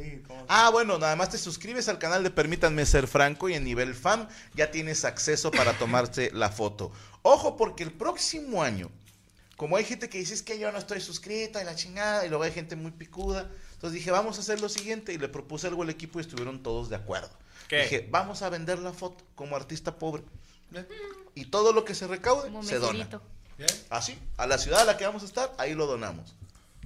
Ah, 0.49 0.71
bueno, 0.71 0.99
nada 0.99 1.17
más 1.17 1.31
te 1.31 1.39
suscribes 1.39 1.89
al 1.89 1.99
canal 1.99 2.23
de 2.23 2.31
Permítanme 2.31 2.85
Ser 2.87 3.07
Franco 3.07 3.49
y 3.49 3.55
en 3.55 3.65
nivel 3.65 3.95
fan 3.95 4.29
ya 4.55 4.71
tienes 4.71 5.05
acceso 5.05 5.51
para 5.51 5.73
tomarse 5.75 6.31
la 6.35 6.51
foto. 6.51 6.93
Ojo, 7.23 7.57
porque 7.57 7.83
el 7.83 7.93
próximo 7.93 8.63
año, 8.63 8.91
como 9.57 9.77
hay 9.77 9.85
gente 9.85 10.09
que 10.09 10.19
dice 10.19 10.35
es 10.35 10.43
que 10.43 10.59
yo 10.59 10.71
no 10.73 10.79
estoy 10.79 11.01
suscrita 11.01 11.63
y 11.63 11.65
la 11.65 11.75
chingada, 11.75 12.27
y 12.27 12.29
luego 12.29 12.45
hay 12.45 12.53
gente 12.53 12.77
muy 12.77 12.91
picuda, 12.93 13.51
entonces 13.85 14.01
dije, 14.01 14.13
vamos 14.13 14.39
a 14.39 14.41
hacer 14.41 14.63
lo 14.63 14.71
siguiente 14.71 15.13
y 15.13 15.19
le 15.19 15.29
propuse 15.29 15.67
algo 15.67 15.83
al 15.83 15.91
equipo 15.91 16.19
y 16.19 16.23
estuvieron 16.23 16.63
todos 16.63 16.89
de 16.89 16.97
acuerdo. 16.97 17.29
¿Qué? 17.69 17.83
Dije, 17.83 18.09
vamos 18.11 18.41
a 18.41 18.49
vender 18.49 18.79
la 18.79 18.95
foto 18.95 19.23
como 19.35 19.57
artista 19.57 19.99
pobre. 19.99 20.23
Y 21.35 21.45
todo 21.45 21.75
lo 21.75 21.85
que 21.85 21.95
se 21.95 22.07
recaude 22.07 22.45
Como 22.45 22.63
se 22.63 22.79
dona. 22.79 23.07
Así, 23.91 24.19
a 24.39 24.47
la 24.47 24.57
ciudad 24.57 24.81
a 24.81 24.85
la 24.87 24.97
que 24.97 25.05
vamos 25.05 25.23
a 25.23 25.27
estar, 25.27 25.53
ahí 25.59 25.75
lo 25.75 25.85
donamos. 25.87 26.35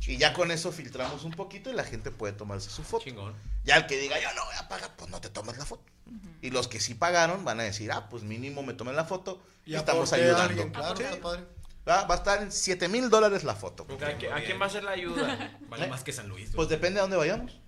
Y 0.09 0.17
ya 0.17 0.33
con 0.33 0.51
eso 0.51 0.73
filtramos 0.73 1.23
un 1.23 1.31
poquito 1.31 1.71
y 1.71 1.73
la 1.75 1.85
gente 1.85 2.11
puede 2.11 2.33
tomarse 2.33 2.69
su 2.69 2.83
foto. 2.83 3.05
Chingón. 3.05 3.33
Ya 3.65 3.77
el 3.77 3.87
que 3.87 3.97
diga, 4.01 4.21
yo 4.21 4.35
no 4.35 4.45
voy 4.45 4.57
a 4.59 4.67
pagar, 4.67 4.91
pues 4.97 5.09
no 5.09 5.21
te 5.21 5.29
tomas 5.29 5.57
la 5.57 5.67
foto. 5.67 5.85
Y 6.43 6.51
los 6.51 6.67
que 6.67 6.81
sí 6.81 6.95
pagaron 6.95 7.45
van 7.45 7.61
a 7.61 7.63
decir, 7.63 7.93
ah, 7.93 8.09
pues 8.09 8.25
mínimo 8.25 8.65
me 8.65 8.75
tomé 8.75 8.93
la 8.93 9.05
foto 9.05 9.41
y, 9.65 9.75
Y 9.75 9.77
estamos 9.77 10.13
ayudando. 10.13 10.43
alguien, 10.43 10.71
claro, 10.71 10.97
Sí. 10.97 11.05
está 11.05 11.21
padre. 11.21 11.45
Va, 11.89 12.05
va 12.07 12.15
a 12.15 12.19
estar 12.19 12.43
en 12.43 12.53
7 12.53 12.89
mil 12.89 13.09
dólares 13.09 13.45
la 13.45 13.55
foto. 13.55 13.85
¿A, 13.89 14.19
qui- 14.19 14.31
a 14.31 14.45
quién 14.45 14.61
va 14.61 14.67
a 14.67 14.71
ser 14.71 14.85
la 14.85 14.91
ayuda? 14.93 15.59
Vale 15.69 15.87
¿Eh? 15.87 15.89
más 15.89 16.05
que 16.05 16.13
San 16.13 16.29
Luis. 16.29 16.51
Pues 16.55 16.69
depende 16.69 16.97
de 16.97 17.01
dónde 17.03 17.17
vayamos. 17.17 17.61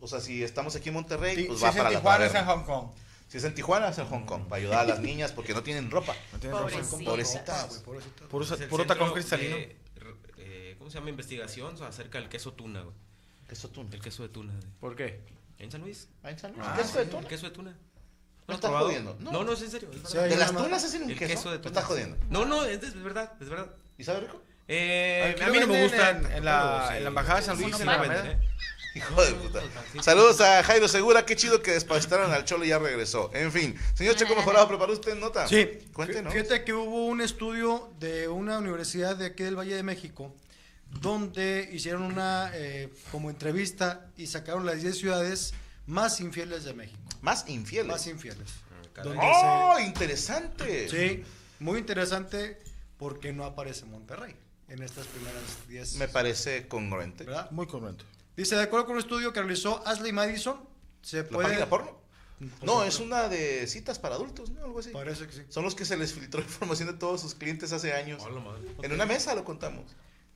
O 0.00 0.06
sea, 0.08 0.20
si 0.20 0.42
estamos 0.42 0.74
aquí 0.76 0.88
en 0.88 0.94
Monterrey, 0.94 1.36
Sí, 1.36 1.44
pues 1.44 1.58
si 1.58 1.64
va 1.64 1.70
es 1.70 1.76
en 1.76 1.82
para 1.82 1.90
la 1.92 1.98
Tijuana, 1.98 2.24
es 2.26 2.34
en. 2.34 2.44
Hong 2.46 2.62
Kong. 2.64 2.90
Si 3.28 3.36
es 3.36 3.44
en 3.44 3.54
Tijuana, 3.54 3.88
es 3.90 3.98
en 3.98 4.06
Hong 4.06 4.24
Kong, 4.24 4.44
para 4.48 4.56
ayudar 4.62 4.78
a 4.80 4.84
las 4.84 5.00
niñas 5.00 5.32
porque 5.32 5.52
no 5.52 5.62
tienen 5.62 5.90
ropa. 5.90 6.14
No 6.32 6.38
tiene 6.38 6.54
razón. 6.54 7.04
Pobrecito. 7.04 7.04
Pobrecitas. 7.84 8.68
Puro, 8.70 8.82
el 8.82 8.88
tacón 8.88 9.12
cristalino. 9.12 9.56
de- 9.56 9.76
eh, 10.38 10.74
¿Cómo 10.78 10.88
se 10.90 10.98
llama? 10.98 11.10
Investigación 11.10 11.74
acerca 11.82 12.18
del 12.20 12.28
queso 12.30 12.52
tuna, 12.54 12.80
güey. 12.82 12.94
Queso 13.48 13.68
tuna. 13.68 13.90
El 13.92 14.00
queso 14.00 14.22
de 14.22 14.28
tuna. 14.30 14.52
güey. 14.54 14.66
¿Por 14.80 14.96
qué? 14.96 15.20
¿En 15.58 15.70
San 15.70 15.80
Luis? 15.82 16.08
Ah, 16.22 16.30
¿en 16.30 16.38
San 16.38 16.52
Luis? 16.52 16.64
Ah, 16.66 16.74
¿Queso 16.76 16.98
de 16.98 17.04
El 17.04 17.10
tuna? 17.10 17.28
queso 17.28 17.46
de 17.46 17.52
tuna. 17.52 17.76
¿Me 18.48 18.52
¿Lo 18.52 18.54
has 18.54 18.58
estás 18.58 18.68
probado? 18.70 18.86
jodiendo? 18.86 19.16
No. 19.20 19.30
No, 19.32 19.44
no, 19.44 19.52
es 19.52 19.62
en 19.62 19.70
serio. 19.70 19.90
es 19.92 20.10
Sí, 20.10 20.16
¿De 20.16 20.36
las 20.36 20.50
una- 20.50 20.62
tunas 20.64 20.82
hacen 20.84 21.02
un 21.02 21.10
El 21.10 21.18
queso? 21.18 21.34
queso 21.34 21.50
de 21.50 21.56
¿Me 21.58 21.62
tuna. 21.62 21.68
estás 21.70 21.84
jodiendo? 21.84 22.16
No, 22.30 22.44
no, 22.46 22.64
es, 22.64 22.82
es 22.82 23.02
verdad, 23.02 23.32
es 23.40 23.48
verdad. 23.48 23.66
¿Y 23.98 24.04
sabe 24.04 24.20
rico? 24.20 24.42
Eh, 24.66 25.36
a 25.42 25.46
mí 25.48 25.60
no 25.60 25.66
me 25.66 25.74
venden 25.74 25.82
gusta. 25.82 26.10
En, 26.10 26.26
en 26.32 26.44
la, 26.44 26.92
en 26.96 27.04
la 27.04 27.08
embajada 27.08 27.40
de 27.40 27.46
San 27.46 27.60
Luis, 27.60 27.78
en 27.78 27.86
la 27.86 27.98
venden. 27.98 28.26
¿eh? 28.26 28.38
Hijo 28.94 29.22
de 29.22 29.32
puta. 29.34 29.60
Saludos 30.02 30.40
a 30.40 30.62
Jairo 30.64 30.88
Segura, 30.88 31.24
qué 31.26 31.36
chido 31.36 31.60
que 31.62 31.72
despacitaron 31.72 32.32
al 32.32 32.44
Cholo 32.46 32.64
y 32.64 32.68
ya 32.68 32.78
regresó. 32.78 33.30
En 33.34 33.52
fin, 33.52 33.76
señor 33.94 34.16
Checo 34.16 34.34
Mejorado, 34.34 34.66
¿preparó 34.66 34.92
usted 34.94 35.14
nota? 35.14 35.46
Sí, 35.46 35.68
Cuéntenos. 35.92 36.32
Fíjate 36.32 36.64
que 36.64 36.72
hubo 36.72 37.06
un 37.06 37.20
estudio 37.20 37.90
de 38.00 38.28
una 38.28 38.58
universidad 38.58 39.14
de 39.14 39.26
aquí 39.26 39.42
del 39.42 39.56
Valle 39.58 39.74
de 39.76 39.82
México 39.82 40.34
donde 41.00 41.68
hicieron 41.72 42.02
una 42.02 42.50
eh, 42.54 42.88
como 43.12 43.28
entrevista 43.30 44.06
y 44.16 44.26
sacaron 44.26 44.64
las 44.64 44.80
10 44.82 44.96
ciudades 44.98 45.52
más 45.86 46.20
infieles 46.20 46.64
de 46.64 46.72
México. 46.74 46.98
Más 47.20 47.48
infieles. 47.48 47.86
Más 47.88 48.06
infieles. 48.06 48.48
Donde 49.02 49.18
¡Oh, 49.22 49.78
interesante! 49.78 50.88
sí, 50.88 51.24
muy 51.60 51.78
interesante 51.78 52.58
porque 52.96 53.32
no 53.32 53.44
aparece 53.44 53.84
Monterrey 53.84 54.34
en 54.68 54.82
estas 54.82 55.06
primeras 55.06 55.42
10. 55.68 55.94
Me 55.96 56.08
parece 56.08 56.66
congruente. 56.68 57.24
¿verdad? 57.24 57.50
Muy 57.50 57.66
correcto. 57.66 58.04
Dice, 58.36 58.56
de 58.56 58.62
acuerdo 58.62 58.86
con 58.86 58.94
un 58.94 59.00
estudio 59.00 59.32
que 59.32 59.40
realizó 59.40 59.86
Ashley 59.86 60.12
Madison, 60.12 60.60
se 61.02 61.18
¿La 61.18 61.28
puede... 61.28 61.48
página 61.48 61.68
porno? 61.68 61.98
No, 62.62 62.84
es 62.84 63.00
una 63.00 63.28
de 63.28 63.66
citas 63.66 63.98
para 63.98 64.14
adultos, 64.14 64.50
¿no? 64.50 64.64
Algo 64.64 64.78
así. 64.78 64.90
Parece 64.90 65.26
que 65.26 65.32
sí. 65.32 65.42
Son 65.48 65.64
los 65.64 65.74
que 65.74 65.84
se 65.84 65.96
les 65.96 66.12
filtró 66.12 66.40
información 66.42 66.88
de 66.88 66.94
todos 66.94 67.20
sus 67.20 67.34
clientes 67.34 67.72
hace 67.72 67.92
años. 67.92 68.22
Hola, 68.24 68.40
madre. 68.40 68.62
En 68.82 68.92
una 68.92 69.06
mesa 69.06 69.34
lo 69.34 69.44
contamos. 69.44 69.84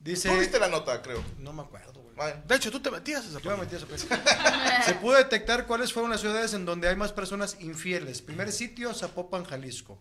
Dice... 0.03 0.29
Tú 0.29 0.37
viste 0.37 0.59
la 0.59 0.67
nota, 0.67 1.01
creo. 1.01 1.23
No 1.39 1.53
me 1.53 1.61
acuerdo, 1.61 2.01
güey. 2.01 2.15
Vale. 2.15 2.43
De 2.45 2.55
hecho, 2.55 2.69
tú 2.69 2.81
te 2.81 2.91
metías 2.91 3.23
a 3.25 3.29
esa 3.29 3.39
Yo 3.39 3.51
me 3.51 3.57
página. 3.57 3.63
metí 3.63 3.75
a 3.75 3.97
esa 3.97 4.19
página. 4.19 4.83
Se 4.85 4.93
pudo 4.95 5.15
detectar 5.15 5.65
cuáles 5.65 5.93
fueron 5.93 6.11
las 6.11 6.19
ciudades 6.19 6.53
en 6.53 6.65
donde 6.65 6.89
hay 6.89 6.95
más 6.95 7.13
personas 7.13 7.55
infieles. 7.61 8.21
Primer 8.21 8.51
sitio, 8.51 8.93
Zapopan, 8.93 9.45
Jalisco. 9.45 9.97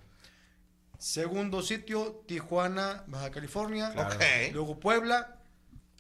Segundo 0.98 1.62
sitio, 1.62 2.22
Tijuana, 2.26 3.04
Baja 3.06 3.30
California. 3.30 3.94
Luego 4.52 4.78
Puebla. 4.78 5.38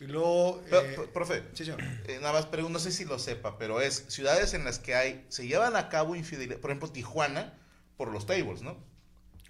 Y 0.00 0.06
luego... 0.06 0.60
Pero, 0.68 0.80
eh, 0.80 1.10
profe, 1.12 1.44
sí, 1.54 1.64
señor. 1.64 1.80
eh, 2.08 2.18
nada 2.20 2.32
más 2.32 2.46
pregunto, 2.46 2.78
no 2.78 2.78
sé 2.80 2.90
si 2.90 3.04
lo 3.04 3.20
sepa, 3.20 3.56
pero 3.56 3.80
es 3.80 4.04
ciudades 4.08 4.52
en 4.54 4.64
las 4.64 4.80
que 4.80 4.96
hay, 4.96 5.24
se 5.28 5.46
llevan 5.46 5.76
a 5.76 5.88
cabo 5.88 6.16
infidelidad, 6.16 6.58
por 6.58 6.70
ejemplo, 6.70 6.90
Tijuana, 6.90 7.54
por 7.96 8.08
los 8.10 8.26
tables, 8.26 8.62
¿no? 8.62 8.76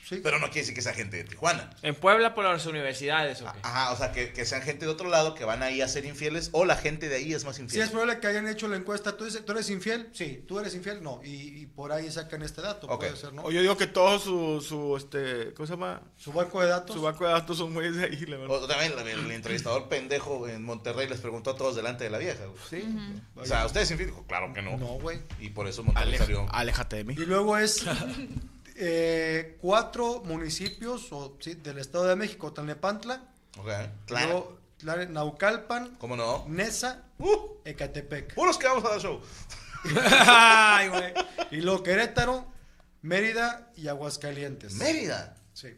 Sí. 0.05 0.21
Pero 0.23 0.39
no 0.41 0.47
quiere 0.47 0.61
decir 0.63 0.75
que 0.75 0.83
sea 0.83 0.95
gente 0.95 1.17
de 1.19 1.25
Tijuana. 1.25 1.71
En 1.83 1.95
Puebla 1.95 2.35
por 2.35 2.45
las 2.45 2.67
universidades, 2.67 3.41
¿o 3.41 3.45
qué? 3.53 3.59
Ajá, 3.63 3.93
o 3.93 3.97
sea, 3.97 4.11
que, 4.13 4.33
que 4.33 4.45
sean 4.45 4.61
gente 4.63 4.85
de 4.85 4.91
otro 4.91 5.09
lado 5.09 5.35
que 5.35 5.45
van 5.45 5.63
ahí 5.63 5.81
a 5.81 5.87
ser 5.87 6.05
infieles 6.05 6.49
o 6.53 6.65
la 6.65 6.77
gente 6.77 7.09
de 7.09 7.17
ahí 7.17 7.33
es 7.33 7.45
más 7.45 7.57
Sí, 7.57 7.63
infiel. 7.63 7.83
es 7.85 7.91
probable 7.91 8.19
que 8.19 8.27
hayan 8.27 8.49
hecho 8.49 8.67
la 8.69 8.77
encuesta. 8.77 9.17
¿Tú, 9.17 9.25
dices- 9.25 9.45
tú 9.45 9.53
eres 9.53 9.71
infiel? 9.71 10.09
Sí. 10.13 10.45
¿Tú 10.49 10.59
eres 10.59 10.75
infiel? 10.75 11.03
No. 11.03 11.21
Y, 11.25 11.61
y 11.63 11.67
por 11.67 11.93
ahí 11.93 12.11
sacan 12.11 12.43
este 12.43 12.61
dato. 12.63 12.89
Ok. 12.89 12.99
Puede 13.01 13.17
ser, 13.17 13.33
¿no? 13.33 13.43
O 13.45 13.51
yo 13.53 13.61
digo 13.61 13.77
que 13.77 13.87
todo 13.87 14.19
su, 14.19 14.61
su, 14.61 14.97
este, 14.97 15.55
¿cómo 15.55 15.67
se 15.69 15.75
llama? 15.75 16.03
Su 16.17 16.33
banco 16.33 16.61
de 16.61 16.69
datos. 16.69 16.97
Su 16.97 17.03
banco 17.03 17.25
de 17.25 17.33
datos 17.33 17.59
son 17.59 17.73
muy 17.73 17.91
de 17.91 18.05
ahí, 18.05 18.17
la 18.27 18.39
verdad. 18.39 18.57
O 18.63 18.67
también 18.67 18.93
el, 18.99 19.07
el 19.07 19.31
entrevistador 19.31 19.89
pendejo 19.89 20.49
en 20.49 20.65
Monterrey 20.65 21.09
les 21.09 21.21
preguntó 21.21 21.51
a 21.53 21.57
todos 21.57 21.77
delante 21.77 22.03
de 22.05 22.11
la 22.11 22.19
vieja. 22.19 22.45
güey. 22.47 22.59
Sí. 22.69 22.97
O 23.37 23.47
sea, 23.47 23.65
¿ustedes 23.67 23.91
infiel? 23.93 24.11
Dijo, 24.11 24.27
claro 24.27 24.53
que 24.53 24.63
no. 24.63 24.77
No, 24.77 24.87
güey. 24.99 25.21
Y 25.39 25.51
por 25.51 25.69
eso 25.69 25.85
Monterrey 25.85 26.19
salió. 26.19 26.47
aléjate 26.51 26.97
de 26.97 27.05
mí. 27.05 27.15
Y 27.17 27.25
luego 27.25 27.57
es 27.57 27.85
eh, 28.77 29.57
cuatro 29.61 30.23
municipios 30.25 31.13
o, 31.13 31.37
sí, 31.41 31.55
del 31.55 31.79
Estado 31.79 32.05
de 32.07 32.17
México, 32.17 32.53
Tlalnepantla, 32.53 33.23
claro. 34.07 34.59
luego 34.83 35.07
Naucalpan, 35.11 35.97
¿Cómo 35.97 36.17
no? 36.17 36.45
Nesa, 36.49 37.05
Uh, 37.19 37.59
Ecatepec. 37.65 38.35
puros 38.35 38.59
que 38.59 38.67
vamos 38.67 38.85
a 38.85 38.89
dar 38.91 39.01
show. 39.01 39.21
Ay, 40.27 40.89
güey. 40.89 41.13
Y 41.53 41.57
luego 41.61 41.83
Querétaro, 41.83 42.47
Mérida 43.03 43.71
y 43.77 43.89
Aguascalientes. 43.89 44.75
Mérida. 44.75 45.37
Sí. 45.53 45.77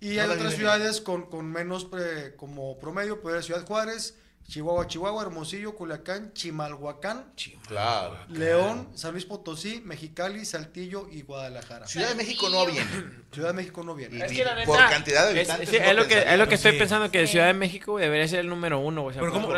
Y 0.00 0.16
No 0.16 0.22
hay 0.22 0.28
otras 0.30 0.54
ciudades 0.54 1.00
con, 1.00 1.26
con 1.26 1.46
menos 1.50 1.84
pre- 1.84 2.36
como 2.36 2.78
promedio, 2.78 3.20
puede 3.20 3.36
ser 3.36 3.44
Ciudad 3.44 3.66
Juárez, 3.66 4.14
Chihuahua, 4.48 4.86
Chihuahua, 4.86 5.22
Hermosillo, 5.22 5.74
Culiacán, 5.74 6.32
Chimalhuacán, 6.32 7.32
Claro. 7.66 8.16
León, 8.28 8.88
San 8.94 9.12
Luis 9.12 9.24
Potosí, 9.24 9.82
Mexicali, 9.84 10.44
Saltillo 10.44 11.08
y 11.10 11.22
Guadalajara. 11.22 11.86
Ciudad 11.88 12.08
de 12.10 12.14
México 12.14 12.48
no 12.48 12.64
viene. 12.64 12.86
Ciudad 13.32 13.48
de 13.48 13.54
México 13.54 13.82
no 13.82 13.94
viene. 13.96 14.24
Es 14.24 14.30
que 14.32 14.44
la 14.44 14.54
neta, 14.54 14.66
Por 14.66 14.78
cantidad 14.78 15.26
de 15.32 15.40
es- 15.42 15.50
habitantes 15.50 15.80
no 15.82 15.86
es, 15.90 15.96
lo 15.96 16.06
que, 16.06 16.18
es 16.32 16.38
lo 16.38 16.48
que 16.48 16.54
estoy 16.54 16.72
Sí. 16.72 16.78
pensando 16.78 17.10
que 17.10 17.26
Ciudad 17.26 17.46
de 17.48 17.54
México 17.54 17.98
debería 17.98 18.28
ser 18.28 18.40
el 18.40 18.48
número 18.48 18.78
uno. 18.78 19.04
O 19.06 19.12
sea, 19.12 19.20
Pero 19.20 19.32
¿cómo- 19.32 19.48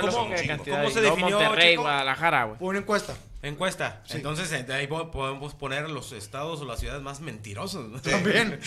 se 0.91 1.01
definió, 1.03 1.39
Monterrey, 1.39 1.71
chico? 1.73 1.83
Guadalajara, 1.83 2.45
güey. 2.45 2.57
Una 2.61 2.79
encuesta. 2.79 3.15
Encuesta. 3.41 4.03
Sí. 4.05 4.17
Entonces, 4.17 4.51
eh, 4.53 4.65
de 4.65 4.75
ahí 4.75 4.87
po- 4.89 5.11
podemos 5.13 5.55
poner 5.55 5.89
los 5.91 6.11
estados 6.13 6.61
o 6.61 6.65
las 6.65 6.81
ciudades 6.81 7.03
más 7.03 7.21
mentirosos. 7.21 7.89
¿no? 7.89 8.01
También. 8.03 8.59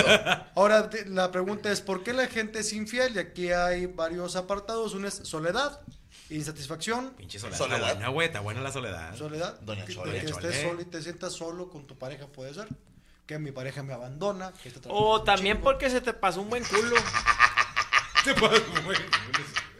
Ahora, 0.54 0.90
te- 0.90 1.06
la 1.06 1.30
pregunta 1.30 1.72
es, 1.72 1.80
¿por 1.80 2.02
qué 2.02 2.12
la 2.12 2.26
gente 2.26 2.58
es 2.58 2.72
infiel? 2.74 3.16
Y 3.16 3.18
aquí 3.20 3.50
hay 3.52 3.86
varios 3.86 4.36
apartados. 4.36 4.92
Uno 4.92 5.08
es 5.08 5.14
soledad, 5.14 5.80
insatisfacción, 6.28 7.14
Pinche 7.16 7.38
soledad. 7.38 7.56
Soledad. 7.58 7.78
Está 7.80 7.92
buena, 7.94 8.08
güey, 8.10 8.26
está 8.26 8.40
buena 8.40 8.60
la 8.60 8.70
soledad. 8.72 9.16
soledad. 9.16 9.58
Doña 9.60 9.86
que, 9.86 9.94
de 9.94 10.20
que 10.20 10.26
estés 10.26 10.60
solo 10.62 10.82
y 10.82 10.84
te 10.84 11.00
sientas 11.00 11.32
solo 11.32 11.70
con 11.70 11.86
tu 11.86 11.96
pareja, 11.96 12.26
puede 12.26 12.52
ser. 12.52 12.68
Que 13.26 13.38
mi 13.38 13.50
pareja 13.52 13.82
me 13.82 13.94
abandona. 13.94 14.52
Que 14.62 14.68
este 14.68 14.80
O 14.80 14.82
trabajo 14.82 15.14
es 15.14 15.20
un 15.20 15.24
también 15.26 15.56
chingo. 15.56 15.64
porque 15.70 15.88
se 15.88 16.00
te 16.02 16.12
pasó 16.12 16.42
un 16.42 16.50
buen 16.50 16.64
culo. 16.64 16.96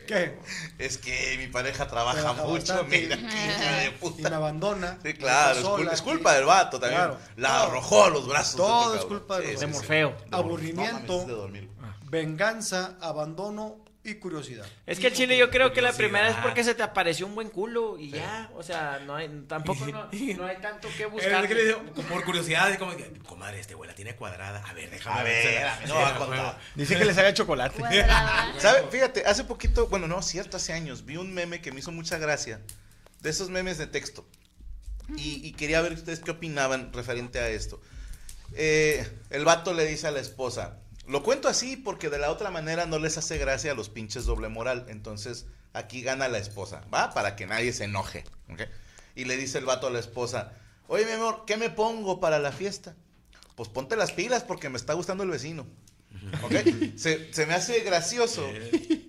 ¿Qué? 0.08 0.38
Es 0.78 0.98
que 0.98 1.36
mi 1.38 1.46
pareja 1.48 1.86
trabaja 1.86 2.18
Trabaja 2.20 2.42
mucho, 2.44 2.72
bastante. 2.74 2.98
mira, 3.00 3.16
hija 3.16 3.72
de 3.76 3.84
Y 3.86 3.90
me 3.90 3.96
puta. 3.98 4.34
abandona. 4.36 4.98
Sí, 5.04 5.14
claro, 5.14 5.60
sola 5.60 5.76
culpa, 5.76 5.92
es 5.92 6.02
culpa 6.02 6.34
del 6.34 6.44
vato 6.46 6.80
también. 6.80 7.02
Claro. 7.02 7.18
La 7.36 7.48
Todo. 7.50 7.58
arrojó 7.68 8.04
a 8.04 8.10
los 8.10 8.26
brazos. 8.26 8.56
Todo 8.56 8.94
este 8.94 8.98
es 8.98 9.04
culpa 9.04 9.38
de 9.38 9.52
los 9.52 9.60
De. 9.60 9.66
Morfeo. 9.68 10.16
Aburrimiento. 10.30 10.86
No 10.88 10.92
mames, 10.98 11.20
es 11.20 11.26
de 11.26 11.32
dormir. 11.34 11.70
Venganza, 12.10 12.96
abandono 13.00 13.76
y 14.10 14.14
curiosidad. 14.16 14.66
Es 14.86 14.98
que 14.98 15.08
el 15.08 15.12
chile 15.12 15.36
yo 15.36 15.50
creo 15.50 15.72
que 15.72 15.82
la 15.82 15.92
primera 15.92 16.28
es 16.28 16.36
porque 16.36 16.64
se 16.64 16.74
te 16.74 16.82
apareció 16.82 17.26
un 17.26 17.34
buen 17.34 17.48
culo 17.48 17.98
y 17.98 18.10
ya, 18.10 18.50
o 18.54 18.62
sea, 18.62 19.00
no 19.06 19.16
hay, 19.16 19.28
tampoco 19.46 19.86
no, 19.86 20.08
no 20.36 20.46
hay 20.46 20.56
tanto 20.60 20.88
que 20.96 21.06
buscar. 21.06 21.44
Es 21.44 21.48
que 21.48 21.54
le 21.54 21.64
digo, 21.64 21.82
por 22.08 22.24
curiosidad, 22.24 22.70
es 22.70 22.78
como 22.78 22.96
que, 22.96 23.10
comadre, 23.26 23.60
este 23.60 23.74
güey 23.74 23.88
la 23.88 23.94
tiene 23.94 24.16
cuadrada. 24.16 24.62
A 24.66 24.72
ver, 24.72 24.90
déjame 24.90 25.20
A 25.20 25.22
ver, 25.22 25.66
a 25.66 25.86
no 25.86 25.94
va 25.94 26.08
a 26.08 26.18
contar. 26.18 26.58
Dice 26.74 26.96
que 26.96 27.04
les 27.04 27.16
haga 27.18 27.32
chocolate. 27.34 27.82
¿Sabe? 28.58 28.84
Fíjate, 28.90 29.24
hace 29.26 29.44
poquito, 29.44 29.86
bueno, 29.88 30.08
no, 30.08 30.22
cierto, 30.22 30.56
hace 30.56 30.72
años, 30.72 31.04
vi 31.04 31.16
un 31.16 31.32
meme 31.32 31.60
que 31.60 31.72
me 31.72 31.80
hizo 31.80 31.92
mucha 31.92 32.18
gracia. 32.18 32.60
De 33.20 33.30
esos 33.30 33.50
memes 33.50 33.78
de 33.78 33.86
texto. 33.86 34.26
Y, 35.16 35.46
y 35.46 35.52
quería 35.52 35.80
ver 35.80 35.92
ustedes 35.92 36.20
qué 36.20 36.30
opinaban 36.30 36.92
referente 36.92 37.38
a 37.38 37.48
esto. 37.48 37.80
Eh, 38.54 39.06
el 39.30 39.44
vato 39.44 39.74
le 39.74 39.86
dice 39.86 40.06
a 40.06 40.10
la 40.10 40.20
esposa, 40.20 40.78
lo 41.08 41.22
cuento 41.22 41.48
así 41.48 41.76
porque 41.76 42.10
de 42.10 42.18
la 42.18 42.30
otra 42.30 42.50
manera 42.50 42.86
no 42.86 42.98
les 42.98 43.16
hace 43.16 43.38
gracia 43.38 43.72
a 43.72 43.74
los 43.74 43.88
pinches 43.88 44.26
doble 44.26 44.48
moral. 44.48 44.86
Entonces, 44.88 45.46
aquí 45.72 46.02
gana 46.02 46.28
la 46.28 46.38
esposa, 46.38 46.84
¿va? 46.92 47.14
Para 47.14 47.34
que 47.34 47.46
nadie 47.46 47.72
se 47.72 47.84
enoje. 47.84 48.24
¿ok? 48.50 48.62
Y 49.14 49.24
le 49.24 49.36
dice 49.36 49.58
el 49.58 49.64
vato 49.64 49.86
a 49.86 49.90
la 49.90 49.98
esposa, 49.98 50.52
oye 50.86 51.06
mi 51.06 51.12
amor, 51.12 51.44
¿qué 51.46 51.56
me 51.56 51.70
pongo 51.70 52.20
para 52.20 52.38
la 52.38 52.52
fiesta? 52.52 52.94
Pues 53.56 53.68
ponte 53.68 53.96
las 53.96 54.12
pilas 54.12 54.44
porque 54.44 54.68
me 54.68 54.76
está 54.76 54.92
gustando 54.92 55.24
el 55.24 55.30
vecino. 55.30 55.66
¿Ok? 56.42 56.52
Se, 56.96 57.32
se 57.32 57.46
me 57.46 57.54
hace 57.54 57.80
gracioso, 57.80 58.46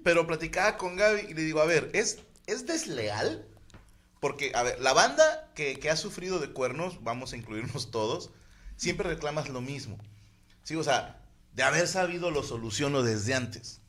pero 0.04 0.26
platicaba 0.26 0.78
con 0.78 0.96
Gaby 0.96 1.28
y 1.30 1.34
le 1.34 1.42
digo, 1.44 1.60
a 1.60 1.66
ver, 1.66 1.90
¿es, 1.94 2.20
¿es 2.46 2.66
desleal? 2.66 3.46
Porque, 4.20 4.52
a 4.54 4.64
ver, 4.64 4.80
la 4.80 4.94
banda 4.94 5.50
que, 5.56 5.80
que 5.80 5.90
ha 5.90 5.96
sufrido 5.96 6.40
de 6.40 6.52
cuernos, 6.52 7.04
vamos 7.04 7.34
a 7.34 7.38
incluirnos 7.38 7.90
todos, 7.92 8.32
siempre 8.76 9.08
reclamas 9.10 9.50
lo 9.50 9.62
mismo. 9.62 9.98
Sí, 10.64 10.76
o 10.76 10.84
sea, 10.84 11.20
de 11.54 11.64
haber 11.64 11.88
sabido 11.88 12.32
lo 12.32 12.44
soluciono 12.44 13.04
desde 13.04 13.34
antes. 13.34 13.82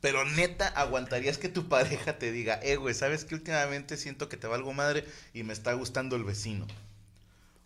Pero 0.00 0.24
neta, 0.24 0.68
aguantarías 0.68 1.38
que 1.38 1.48
tu 1.48 1.68
pareja 1.68 2.18
te 2.18 2.32
diga, 2.32 2.60
eh, 2.62 2.76
güey, 2.76 2.94
¿sabes 2.94 3.24
que 3.24 3.34
últimamente 3.34 3.96
siento 3.96 4.28
que 4.28 4.36
te 4.36 4.46
valgo 4.46 4.72
madre 4.72 5.04
y 5.32 5.42
me 5.42 5.52
está 5.52 5.72
gustando 5.72 6.16
el 6.16 6.24
vecino? 6.24 6.66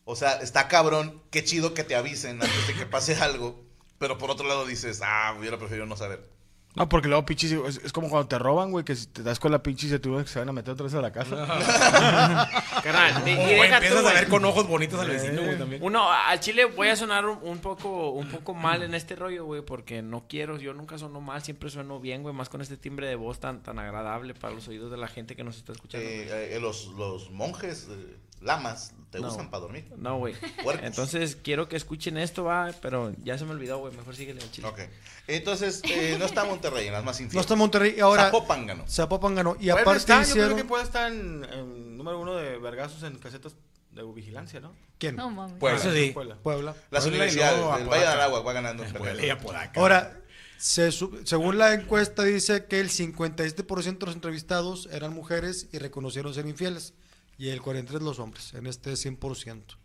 O 0.05 0.17
sea, 0.17 0.41
está 0.41 0.69
cabrón, 0.69 1.23
qué 1.31 1.45
chido 1.45 1.75
que 1.75 1.85
te 1.85 1.95
avisen 1.95 2.43
antes 2.43 2.67
de 2.67 2.75
que 2.75 2.87
pase 2.87 3.15
algo. 3.21 3.65
Pero 3.99 4.19
por 4.19 4.31
otro 4.31 4.49
lado 4.49 4.67
dices, 4.67 5.01
ah, 5.03 5.35
hubiera 5.39 5.59
preferido 5.59 5.87
no 5.87 5.97
saber. 5.97 6.29
No, 6.75 6.89
porque 6.89 7.09
luego 7.09 7.27
pinches, 7.27 7.53
es, 7.53 7.81
es 7.85 7.93
como 7.93 8.09
cuando 8.09 8.29
te 8.29 8.39
roban, 8.39 8.71
güey, 8.71 8.83
que 8.83 8.97
si 8.97 9.07
te 9.07 9.23
das 9.23 9.39
con 9.39 9.53
la 9.53 9.63
pinche 9.63 9.89
se 9.89 9.99
tuvo 9.99 10.19
que 10.19 10.27
se 10.27 10.39
van 10.39 10.49
a 10.49 10.53
meter 10.53 10.73
otra 10.73 10.85
vez 10.85 10.95
a 10.95 11.03
la 11.03 11.13
casa. 11.13 11.47
Carnal, 12.83 13.29
y, 13.29 13.31
y 13.31 13.35
O 13.35 13.63
deja 13.63 13.77
empiezas 13.77 14.01
tú, 14.01 14.09
a 14.09 14.13
ver 14.15 14.29
con 14.29 14.43
ojos 14.47 14.67
bonitos 14.67 14.99
al 14.99 15.09
vecino, 15.09 15.43
güey, 15.43 15.59
también. 15.59 15.83
Uno, 15.83 16.11
al 16.11 16.41
chile 16.41 16.65
voy 16.65 16.89
a 16.89 16.97
sonar 16.97 17.27
un, 17.27 17.39
un 17.43 17.59
poco 17.59 18.11
un 18.13 18.27
poco 18.29 18.55
mal 18.55 18.83
en 18.83 18.95
este 18.95 19.17
rollo, 19.17 19.45
güey, 19.45 19.61
porque 19.63 20.01
no 20.01 20.27
quiero, 20.29 20.57
yo 20.59 20.73
nunca 20.73 20.97
sono 20.97 21.21
mal, 21.21 21.43
siempre 21.43 21.69
sueno 21.69 22.01
bien, 22.01 22.23
güey, 22.23 22.35
más 22.35 22.49
con 22.49 22.63
este 22.63 22.79
timbre 22.79 23.07
de 23.07 23.17
voz 23.17 23.39
tan 23.39 23.63
tan 23.63 23.79
agradable 23.79 24.33
para 24.33 24.55
los 24.55 24.67
oídos 24.67 24.91
de 24.91 24.97
la 24.97 25.09
gente 25.09 25.37
que 25.37 25.45
nos 25.45 25.59
está 25.59 25.73
escuchando. 25.73 26.09
Eh, 26.09 26.57
eh, 26.57 26.61
los, 26.61 26.87
los 26.97 27.31
monjes, 27.31 27.89
eh, 27.91 28.17
lamas, 28.43 28.93
te 29.11 29.21
No. 29.21 29.29
usan 29.29 29.51
para 29.51 29.63
dormir. 29.63 29.87
No, 29.97 30.19
güey. 30.19 30.35
Entonces 30.83 31.37
quiero 31.43 31.69
que 31.69 31.77
escuchen 31.77 32.17
esto, 32.17 32.45
va, 32.45 32.71
pero 32.81 33.13
ya 33.25 33.37
se 33.39 33.45
me 33.45 33.51
olvidó, 33.53 33.79
güey, 33.79 33.95
mejor 33.95 34.17
síguele 34.17 34.43
al 34.43 34.51
chile. 34.51 34.69
Ok. 34.69 34.81
Entonces, 35.27 35.83
eh, 35.85 36.17
no 36.19 36.25
está 36.25 36.45
Monterrey 36.45 36.87
en 36.87 36.93
las 36.93 37.05
más 37.05 37.21
infieles. 37.21 37.35
No 37.37 37.41
está 37.43 37.55
Monterrey. 37.57 37.95
y 37.97 38.01
Ahora, 38.01 38.25
Zapopan 38.27 38.67
ganó. 38.67 38.85
Zapopan 38.89 39.35
ganó. 39.35 39.57
Y 39.61 39.71
aparte 39.71 39.99
está, 39.99 40.23
yo 40.25 40.35
creo 40.35 40.57
que 40.57 40.65
puede 40.65 40.85
estar 40.85 41.11
en, 41.13 41.45
en 41.53 41.97
número 41.97 42.19
uno 42.21 42.35
de 42.37 42.59
vergazos 42.59 43.03
en 43.03 43.19
casetas 43.19 43.55
de 43.93 44.03
vigilancia, 44.05 44.61
¿no? 44.61 44.73
¿Quién? 44.99 45.17
No 45.17 45.31
mames. 45.31 45.59
Puebla. 45.59 45.79
Sí. 45.81 46.11
Puebla. 46.15 46.37
Puebla. 46.43 46.75
Las 46.91 47.03
Puebla 47.05 47.09
universidades 47.19 47.59
luego 47.59 47.77
del 47.77 47.89
Valle 47.89 48.07
de 48.07 48.43
va 48.43 48.53
ganando. 48.53 48.85
en 48.85 48.93
Puebla 48.95 49.27
y 49.27 49.31
Apodaca. 49.31 49.79
Ahora, 49.81 50.19
se 50.57 50.93
su- 50.93 51.21
según 51.25 51.59
la 51.59 51.75
encuesta 51.75 52.23
dice 52.23 52.65
que 52.67 52.81
el 52.81 52.89
57% 52.89 53.99
de 53.99 54.07
los 54.07 54.15
entrevistados 54.15 54.89
eran 54.93 55.13
mujeres 55.13 55.69
y 55.73 55.79
reconocieron 55.79 56.33
ser 56.33 56.47
infieles. 56.47 56.95
Y 57.39 57.49
el 57.49 57.61
43% 57.61 58.01
los 58.01 58.19
hombres, 58.19 58.55
en 58.55 58.67
este 58.67 58.93
100%. 58.93 59.77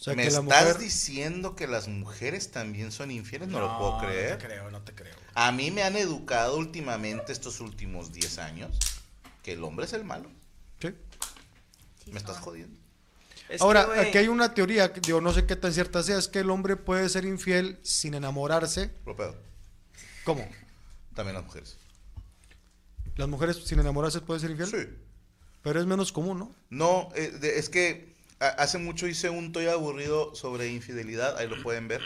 O 0.00 0.02
sea 0.02 0.14
¿Me 0.14 0.22
que 0.24 0.30
la 0.30 0.38
estás 0.38 0.44
mujer... 0.44 0.78
diciendo 0.78 1.56
que 1.56 1.66
las 1.66 1.88
mujeres 1.88 2.50
también 2.50 2.90
son 2.90 3.10
infieles? 3.10 3.48
No, 3.48 3.60
lo 3.60 3.76
puedo 3.78 3.98
creer. 3.98 4.32
No 4.32 4.38
te 4.38 4.46
creo, 4.46 4.70
no 4.70 4.82
te 4.82 4.94
creo. 4.94 5.14
A 5.34 5.52
mí 5.52 5.70
me 5.70 5.82
han 5.82 5.96
educado 5.96 6.56
últimamente 6.56 7.32
estos 7.32 7.60
últimos 7.60 8.12
10 8.12 8.38
años 8.38 8.78
que 9.42 9.52
el 9.52 9.64
hombre 9.64 9.84
es 9.86 9.92
el 9.92 10.04
malo. 10.04 10.30
Sí. 10.80 10.88
Sí 12.04 12.12
Me 12.12 12.18
estás 12.18 12.38
jodiendo. 12.38 12.78
Es 13.50 13.58
que, 13.58 13.64
Ahora, 13.64 14.00
aquí 14.00 14.16
hay 14.16 14.28
una 14.28 14.54
teoría, 14.54 14.88
digo, 14.88 15.20
no 15.20 15.32
sé 15.32 15.44
qué 15.44 15.56
tan 15.56 15.72
cierta 15.72 16.02
sea, 16.02 16.18
es 16.18 16.28
que 16.28 16.38
el 16.38 16.50
hombre 16.50 16.76
puede 16.76 17.08
ser 17.08 17.24
infiel 17.24 17.78
sin 17.82 18.14
enamorarse. 18.14 18.92
Lo. 19.04 19.36
¿Cómo? 20.24 20.48
También 21.14 21.34
las 21.34 21.44
mujeres. 21.44 21.76
¿Las 23.16 23.28
mujeres 23.28 23.56
sin 23.64 23.80
enamorarse 23.80 24.20
pueden 24.20 24.40
ser 24.40 24.50
infiel? 24.52 24.70
Sí. 24.70 25.09
Pero 25.62 25.80
es 25.80 25.86
menos 25.86 26.12
común, 26.12 26.38
¿no? 26.38 26.54
No, 26.70 27.08
eh, 27.14 27.38
es 27.56 27.68
que 27.68 28.14
hace 28.40 28.78
mucho 28.78 29.06
hice 29.06 29.28
un 29.28 29.52
toy 29.52 29.66
aburrido 29.66 30.34
sobre 30.34 30.68
infidelidad, 30.68 31.36
ahí 31.38 31.48
lo 31.48 31.62
pueden 31.62 31.88
ver. 31.88 32.00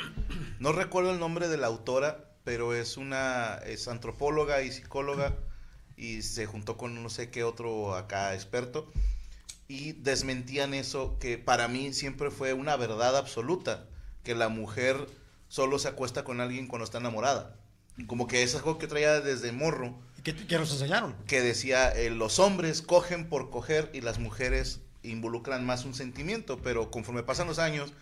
No 0.59 0.73
recuerdo 0.73 1.12
el 1.12 1.21
nombre 1.21 1.49
de 1.49 1.57
la 1.57 1.69
autora, 1.69 2.25
pero 2.43 2.75
es 2.75 2.97
una 2.97 3.61
es 3.67 3.87
antropóloga 3.87 4.62
y 4.62 4.73
psicóloga 4.73 5.37
y 5.97 6.23
se 6.23 6.47
juntó 6.47 6.77
con 6.77 7.01
no 7.01 7.09
sé 7.09 7.31
qué 7.31 7.45
otro 7.45 7.95
acá 7.95 8.35
experto 8.35 8.90
y 9.69 9.93
desmentían 9.93 10.75
eso 10.75 11.17
que 11.21 11.38
para 11.38 11.69
mí 11.69 11.93
siempre 11.93 12.31
fue 12.31 12.53
una 12.53 12.77
verdad 12.77 13.17
absoluta, 13.17 13.87
que 14.23 14.35
la 14.35 14.49
mujer 14.49 15.07
solo 15.49 15.79
se 15.79 15.88
acuesta 15.88 16.25
con 16.25 16.40
alguien 16.40 16.67
cuando 16.67 16.85
está 16.85 16.99
enamorada. 16.99 17.57
Como 18.09 18.27
que 18.27 18.43
es 18.43 18.55
algo 18.57 18.79
que 18.79 18.88
traía 18.88 19.21
desde 19.21 19.53
morro 19.53 19.95
¿Y 19.95 20.13
qué, 20.24 20.34
qué 20.34 20.58
nos 20.58 20.72
enseñaron? 20.72 21.14
que 21.26 21.40
decía 21.40 21.90
eh, 21.90 22.10
los 22.10 22.38
hombres 22.40 22.82
cogen 22.82 23.28
por 23.28 23.50
coger 23.50 23.90
y 23.92 24.00
las 24.00 24.18
mujeres 24.18 24.80
involucran 25.02 25.64
más 25.64 25.84
un 25.84 25.94
sentimiento, 25.94 26.58
pero 26.58 26.90
conforme 26.90 27.22
pasan 27.22 27.46
los 27.46 27.58
años, 27.58 27.92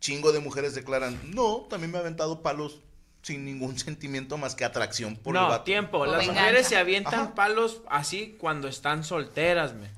chingo 0.00 0.32
de 0.32 0.40
mujeres 0.40 0.74
declaran, 0.74 1.20
no, 1.32 1.66
también 1.70 1.92
me 1.92 1.98
ha 1.98 2.00
aventado 2.00 2.42
palos 2.42 2.80
sin 3.22 3.44
ningún 3.44 3.78
sentimiento 3.86 4.38
más 4.38 4.54
que 4.54 4.64
atracción 4.64 5.16
por 5.16 5.36
el 5.36 5.42
no, 5.42 5.48
vato". 5.48 5.64
tiempo. 5.64 6.06
Las 6.06 6.18
venganza. 6.20 6.40
mujeres 6.42 6.66
se 6.66 6.76
avientan 6.76 7.14
Ajá. 7.14 7.34
palos 7.34 7.82
así 7.88 8.36
cuando 8.38 8.68
están 8.68 9.04
solteras, 9.04 9.74
men. 9.74 9.90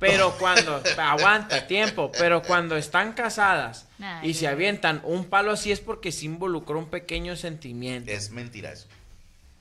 Pero 0.00 0.36
cuando, 0.38 0.82
aguanta 0.98 1.66
tiempo, 1.66 2.10
pero 2.18 2.42
cuando 2.42 2.76
están 2.76 3.12
casadas 3.12 3.86
Ay, 4.00 4.30
y 4.30 4.34
se 4.34 4.48
avientan 4.48 5.00
un 5.04 5.24
palo 5.24 5.52
así 5.52 5.70
es 5.72 5.80
porque 5.80 6.12
se 6.12 6.26
involucró 6.26 6.78
un 6.78 6.90
pequeño 6.90 7.36
sentimiento. 7.36 8.10
Es 8.10 8.30
mentira 8.30 8.72
eso. 8.72 8.86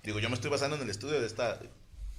Digo, 0.03 0.19
yo 0.19 0.29
me 0.29 0.35
estoy 0.35 0.49
basando 0.51 0.75
en 0.75 0.81
el 0.83 0.89
estudio 0.89 1.19
de 1.19 1.27
esta 1.27 1.59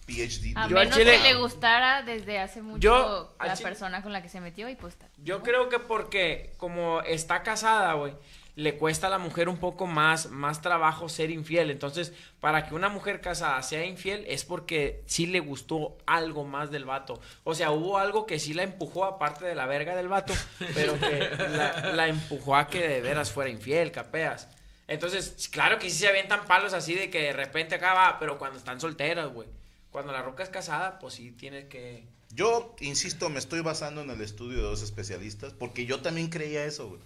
PhD. 0.07 0.53
A 0.57 0.69
Yo 0.69 0.77
menos 0.77 0.97
chile- 0.97 1.19
que 1.23 1.33
le 1.33 1.35
gustara 1.35 2.03
desde 2.03 2.39
hace 2.39 2.63
mucho 2.63 2.79
Yo 2.81 3.35
la 3.43 3.55
chile- 3.57 3.69
persona 3.69 4.03
con 4.03 4.13
la 4.13 4.23
que 4.23 4.29
se 4.29 4.41
metió 4.41 4.69
y 4.69 4.75
pues... 4.77 4.97
Yo 5.19 5.43
creo 5.43 5.69
que 5.69 5.79
porque 5.79 6.53
como 6.57 7.01
está 7.03 7.43
casada, 7.43 7.93
güey, 7.95 8.15
le 8.57 8.77
cuesta 8.77 9.09
a 9.09 9.11
la 9.11 9.19
mujer 9.19 9.49
un 9.49 9.57
poco 9.59 9.87
más, 9.87 10.31
más 10.31 10.63
trabajo 10.63 11.09
ser 11.09 11.31
infiel. 11.31 11.71
Entonces, 11.71 12.13
para 12.41 12.67
que 12.67 12.75
una 12.75 12.89
mujer 12.89 13.21
casada 13.21 13.61
sea 13.63 13.85
infiel 13.85 14.25
es 14.29 14.45
porque 14.45 15.03
sí 15.07 15.27
le 15.27 15.41
gustó 15.41 15.97
algo 16.07 16.45
más 16.45 16.71
del 16.71 16.85
vato. 16.85 17.21
O 17.43 17.55
sea, 17.55 17.71
hubo 17.73 17.99
algo 17.99 18.27
que 18.27 18.39
sí 18.39 18.55
la 18.55 18.63
empujó 18.63 19.05
aparte 19.07 19.45
de 19.45 19.55
la 19.55 19.67
verga 19.67 19.97
del 19.97 20.09
vato, 20.09 20.33
pero 20.75 20.99
que 21.01 21.31
la, 21.57 21.93
la 21.95 22.09
empujó 22.09 22.57
a 22.57 22.69
que 22.69 22.87
de 22.87 23.01
veras 23.01 23.33
fuera 23.33 23.51
infiel, 23.51 23.91
capeas. 23.91 24.49
Entonces, 24.87 25.49
claro 25.51 25.79
que 25.79 25.89
sí 25.91 25.99
se 25.99 26.09
avientan 26.09 26.45
palos 26.47 26.73
así 26.75 26.95
de 26.95 27.11
que 27.11 27.23
de 27.23 27.33
repente 27.33 27.75
acaba, 27.77 28.19
pero 28.19 28.39
cuando 28.39 28.59
están 28.59 28.81
solteras, 28.81 29.29
güey. 29.33 29.49
Cuando 29.91 30.13
la 30.13 30.23
roca 30.23 30.43
es 30.43 30.49
casada, 30.51 30.99
pues 30.99 31.15
sí 31.15 31.31
tienes 31.31 31.67
que... 31.67 32.05
Yo, 32.35 32.75
insisto, 32.81 33.31
me 33.31 33.39
estoy 33.39 33.61
basando 33.61 34.03
en 34.03 34.11
el 34.11 34.21
estudio 34.21 34.57
de 34.59 34.63
dos 34.65 34.83
especialistas, 34.83 35.53
porque 35.53 35.87
yo 35.87 36.01
también 36.03 36.29
creía 36.29 36.65
eso, 36.65 36.89
güey. 36.89 37.01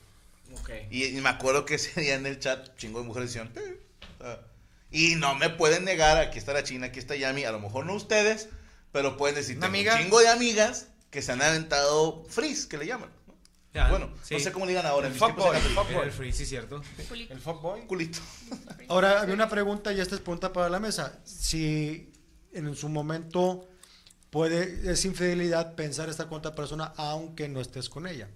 Ok. 0.58 0.70
Y, 0.90 1.04
y 1.04 1.20
me 1.20 1.28
acuerdo 1.28 1.66
que 1.66 1.74
ese 1.74 2.00
día 2.00 2.14
en 2.14 2.24
el 2.26 2.38
chat, 2.40 2.74
chingo 2.78 3.00
de 3.00 3.06
mujeres 3.06 3.32
decían, 3.34 3.52
"Eh", 3.56 3.78
ah, 4.20 4.38
y 4.90 5.16
no 5.16 5.34
me 5.34 5.50
pueden 5.50 5.84
negar, 5.84 6.16
aquí 6.16 6.38
está 6.38 6.54
la 6.54 6.64
China, 6.64 6.86
aquí 6.86 6.98
está 6.98 7.14
Yami, 7.14 7.44
a 7.44 7.52
lo 7.52 7.60
mejor 7.60 7.84
no 7.84 7.92
ustedes, 7.92 8.48
pero 8.90 9.18
pueden 9.18 9.36
decir, 9.36 9.58
¿Una 9.58 9.66
tengo 9.66 9.76
amiga? 9.76 9.94
un 9.96 10.00
chingo 10.02 10.20
de 10.20 10.28
amigas 10.28 10.88
que 11.10 11.20
se 11.20 11.32
han 11.32 11.42
aventado 11.42 12.24
freeze, 12.30 12.66
que 12.68 12.78
le 12.78 12.86
llaman. 12.86 13.10
Bueno, 13.88 14.10
sí. 14.22 14.34
no 14.34 14.40
sé 14.40 14.52
cómo 14.52 14.66
le 14.66 14.72
digan 14.72 14.86
ahora. 14.86 15.08
El 15.08 15.14
fuckboy, 15.14 15.56
el 15.56 15.62
free. 15.62 15.74
fuckboy. 15.74 16.04
El 16.04 16.12
free, 16.12 16.32
sí, 16.32 16.46
cierto. 16.46 16.82
El 17.28 17.40
fuckboy. 17.40 17.86
culito. 17.86 18.18
Ahora, 18.88 19.20
había 19.20 19.34
una 19.34 19.48
pregunta 19.48 19.92
y 19.92 20.00
esta 20.00 20.14
es 20.14 20.20
pregunta 20.20 20.52
para 20.52 20.68
la 20.68 20.80
mesa. 20.80 21.20
Si 21.24 22.12
en 22.52 22.74
su 22.74 22.88
momento 22.88 23.68
puede, 24.30 24.90
es 24.90 25.04
infidelidad 25.04 25.74
pensar 25.74 26.08
estar 26.08 26.28
con 26.28 26.38
otra 26.38 26.54
persona 26.54 26.92
aunque 26.96 27.48
no 27.48 27.60
estés 27.60 27.88
con 27.88 28.06
ella, 28.06 28.28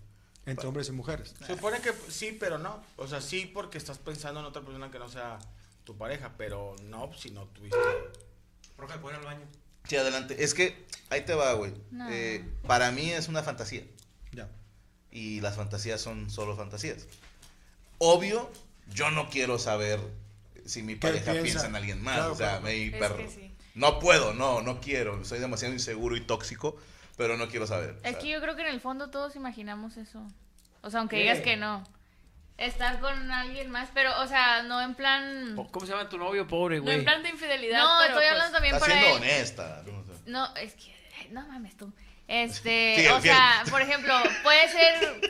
entre 0.47 0.67
hombres 0.67 0.89
y 0.89 0.93
mujeres. 0.93 1.35
Se 1.47 1.55
supone 1.55 1.81
que 1.81 1.93
sí, 2.09 2.37
pero 2.39 2.59
no. 2.59 2.83
O 2.97 3.07
sea, 3.07 3.21
sí 3.21 3.51
porque 3.53 3.79
estás 3.79 3.99
pensando 3.99 4.41
en 4.41 4.47
otra 4.47 4.63
persona 4.63 4.91
que 4.91 4.99
no 4.99 5.09
sea 5.09 5.39
tu 5.85 5.97
pareja, 5.97 6.33
pero 6.37 6.77
no 6.85 7.13
si 7.15 7.31
no 7.31 7.47
tuviste. 7.47 7.79
Roja, 8.77 9.01
¿puedo 9.01 9.17
ir 9.17 9.21
al 9.21 9.27
baño? 9.27 9.47
Sí, 9.89 9.97
adelante. 9.97 10.43
Es 10.43 10.55
que 10.55 10.87
ahí 11.11 11.25
te 11.25 11.35
va, 11.35 11.53
güey. 11.55 11.73
No. 11.91 12.09
Eh, 12.11 12.45
para 12.67 12.91
mí 12.93 13.11
es 13.11 13.29
una 13.29 13.43
fantasía. 13.43 13.85
Y 15.13 15.41
las 15.41 15.57
fantasías 15.57 16.01
son 16.01 16.31
solo 16.31 16.57
fantasías. 16.57 17.07
Obvio, 17.99 18.51
yo 18.93 19.11
no 19.11 19.29
quiero 19.29 19.59
saber 19.59 20.01
si 20.65 20.83
mi 20.83 20.95
¿Qué 20.95 21.01
pareja 21.01 21.33
piensa? 21.33 21.43
piensa 21.43 21.67
en 21.67 21.77
alguien 21.77 22.03
más. 22.03 22.17
Claro, 22.17 22.33
o 22.33 22.37
sea, 22.37 22.61
claro. 22.61 23.17
me 23.17 23.25
que 23.25 23.31
sí. 23.31 23.55
No 23.75 23.99
puedo, 23.99 24.35
no, 24.35 24.61
no 24.63 24.81
quiero. 24.81 25.25
Soy 25.25 25.39
demasiado 25.39 25.73
inseguro 25.73 26.17
y 26.17 26.21
tóxico, 26.21 26.77
pero 27.17 27.37
no 27.37 27.49
quiero 27.49 27.67
saber. 27.67 27.99
Es 28.03 28.17
que 28.17 28.29
yo 28.29 28.41
creo 28.41 28.57
que 28.57 28.63
en 28.63 28.69
el 28.69 28.81
fondo 28.81 29.11
todos 29.11 29.37
imaginamos 29.37 29.97
eso. 29.97 30.27
O 30.83 30.91
sea, 30.91 31.01
aunque 31.01 31.17
¿Qué? 31.17 31.23
digas 31.23 31.41
que 31.41 31.57
no. 31.57 31.85
Estar 32.59 33.01
con 33.01 33.31
alguien 33.31 33.71
más, 33.71 33.89
pero, 33.95 34.21
o 34.21 34.27
sea, 34.27 34.63
no 34.63 34.81
en 34.83 34.95
plan. 34.95 35.57
¿Cómo 35.71 35.87
se 35.87 35.93
llama 35.93 36.09
tu 36.09 36.19
novio, 36.19 36.47
pobre, 36.47 36.77
No 36.79 36.83
güey? 36.85 36.99
en 36.99 37.05
plan 37.05 37.23
de 37.23 37.31
infidelidad. 37.31 37.79
No, 37.79 37.89
pero, 38.01 38.09
estoy 38.13 38.21
pues, 38.21 38.31
hablando 38.31 38.53
también 38.53 38.75
Está 38.75 38.87
para 38.87 39.01
siendo 39.01 39.17
él. 39.17 39.23
honesta. 39.23 39.83
¿no? 39.87 40.47
No, 40.47 40.57
es 40.57 40.75
que. 40.75 40.93
No 41.31 41.47
mames 41.49 41.77
tú. 41.77 41.93
Este, 42.33 43.11
o 43.13 43.21
sea, 43.21 43.63
por 43.71 43.83
ejemplo, 43.83 44.15
puede 44.43 44.69
ser 44.69 45.21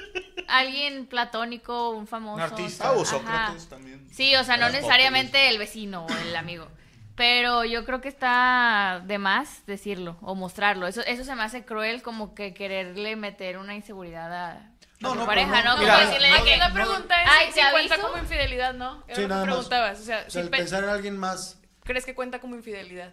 alguien 0.47 1.07
platónico, 1.07 1.91
un 1.91 2.07
famoso. 2.07 2.37
Un 2.37 2.41
artista. 2.43 2.89
Ah, 2.89 2.93
o. 2.93 3.05
Sócrates 3.05 3.69
también. 3.69 4.07
Sí, 4.13 4.37
o 4.37 4.45
sea, 4.45 4.57
no 4.57 4.69
necesariamente 4.71 5.49
el 5.49 5.59
vecino 5.59 6.07
o 6.07 6.13
el 6.19 6.37
amigo. 6.37 6.69
Pero 7.15 7.65
yo 7.65 7.85
creo 7.85 8.01
que 8.01 8.09
está 8.09 9.03
de 9.05 9.19
más 9.19 9.67
decirlo 9.67 10.17
o 10.23 10.35
mostrarlo. 10.35 10.87
Eso, 10.87 11.03
eso 11.03 11.25
se 11.25 11.35
me 11.35 11.43
hace 11.43 11.65
cruel 11.65 12.03
como 12.03 12.35
que 12.35 12.55
quererle 12.55 13.17
meter 13.17 13.59
una 13.59 13.75
inseguridad 13.75 14.33
a, 14.33 14.71
No, 15.01 15.11
tu 15.13 15.19
no, 15.19 15.27
pareja, 15.27 15.63
no- 15.63 15.65
¿no? 15.65 15.71
Como 15.73 15.83
Mira, 15.83 16.07
decirle 16.07 16.29
de 16.29 16.35
Aquí 16.35 16.45
que... 16.45 16.57
la 16.57 16.73
pregunta 16.73 17.23
es 17.23 17.29
Ay, 17.31 17.47
si 17.53 17.61
¿te 17.61 17.71
cuenta 17.71 17.99
como 17.99 18.17
infidelidad, 18.17 18.73
¿no? 18.75 19.03
Era 19.09 19.17
Sí, 19.17 19.23
lo 19.27 19.35
que 19.37 19.43
preguntabas. 19.43 20.01
O 20.01 20.05
sea, 20.05 20.19
O 20.19 20.21
sea, 20.23 20.31
si 20.31 20.39
el 20.39 20.51
pe- 20.51 20.57
pensar 20.59 20.85
en 20.85 20.91
alguien 20.91 21.19
más. 21.19 21.59
¿crees 21.85 22.07
que 22.07 22.15
cuenta 22.15 22.41
como 22.41 22.55
infidelidad? 22.55 23.13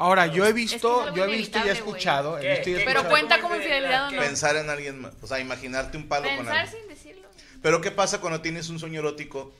Ahora, 0.00 0.26
yo 0.26 0.44
he 0.46 0.48
Es 0.48 0.54
visto, 0.54 0.76
que 0.76 1.00
es 1.02 1.06
algo 1.08 1.16
yo 1.16 1.24
he 1.24 1.36
visto 1.36 1.58
y 1.58 1.68
he 1.68 1.72
escuchado. 1.72 2.38
he 2.38 2.50
visto 2.52 2.70
y 2.70 2.74
he 2.74 2.78
¿Qué? 2.78 2.84
Pero 2.84 3.00
escuchado- 3.00 3.10
cuenta 3.10 3.40
como 3.40 3.54
infidelidad 3.56 4.08
o 4.08 4.10
no. 4.12 4.20
Pensar 4.22 4.56
en 4.56 4.70
alguien 4.70 4.98
más. 5.00 5.12
O 5.20 5.26
sea, 5.26 5.38
imaginarte 5.40 5.96
un 5.98 6.08
palo 6.08 6.26
con 6.26 6.36
Pensar 6.38 6.56
alguien. 6.56 6.80
sin 6.80 6.88
decirlo. 6.88 7.28
Pero 7.62 7.80
¿qué 7.82 7.90
pasa 7.90 8.20
cuando 8.20 8.40
tienes 8.40 8.68
un 8.70 8.78
sueño 8.78 9.00
erótico? 9.00 9.52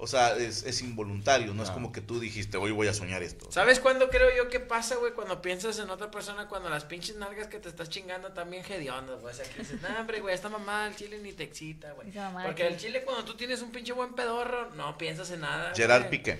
O 0.00 0.06
sea, 0.06 0.36
es, 0.36 0.62
es 0.62 0.80
involuntario, 0.82 1.54
no 1.54 1.62
es 1.64 1.70
Ah. 1.70 1.74
como 1.74 1.90
que 1.90 2.00
tú 2.00 2.20
dijiste, 2.20 2.56
hoy 2.56 2.70
voy 2.70 2.86
a 2.86 2.94
soñar 2.94 3.22
esto. 3.24 3.50
¿Sabes 3.50 3.80
cuándo 3.80 4.10
creo 4.10 4.28
yo 4.36 4.48
que 4.48 4.60
pasa, 4.60 4.94
güey? 4.94 5.12
Cuando 5.12 5.42
piensas 5.42 5.76
en 5.80 5.90
otra 5.90 6.08
persona, 6.08 6.46
cuando 6.46 6.68
las 6.70 6.84
pinches 6.84 7.16
nalgas 7.16 7.48
que 7.48 7.58
te 7.58 7.68
estás 7.68 7.88
chingando 7.88 8.32
también 8.32 8.64
hediondas, 8.68 9.20
güey. 9.20 9.34
O 9.34 9.36
sea, 9.36 9.44
que 9.44 9.58
dices, 9.60 9.80
no, 9.82 9.88
hombre, 9.98 10.20
güey, 10.20 10.34
esta 10.36 10.48
mamá 10.48 10.86
el 10.86 10.94
chile 10.94 11.18
ni 11.20 11.32
te 11.32 11.42
excita, 11.42 11.92
güey. 11.92 12.12
Porque 12.12 12.62
que- 12.62 12.68
el 12.68 12.76
chile, 12.76 13.02
cuando 13.04 13.24
tú 13.24 13.34
tienes 13.36 13.60
un 13.60 13.72
pinche 13.72 13.92
buen 13.92 14.14
pedorro, 14.14 14.70
no 14.76 14.96
piensas 14.96 15.30
en 15.32 15.40
nada. 15.40 15.72
Gerard. 15.74 16.08
Piqué. 16.10 16.38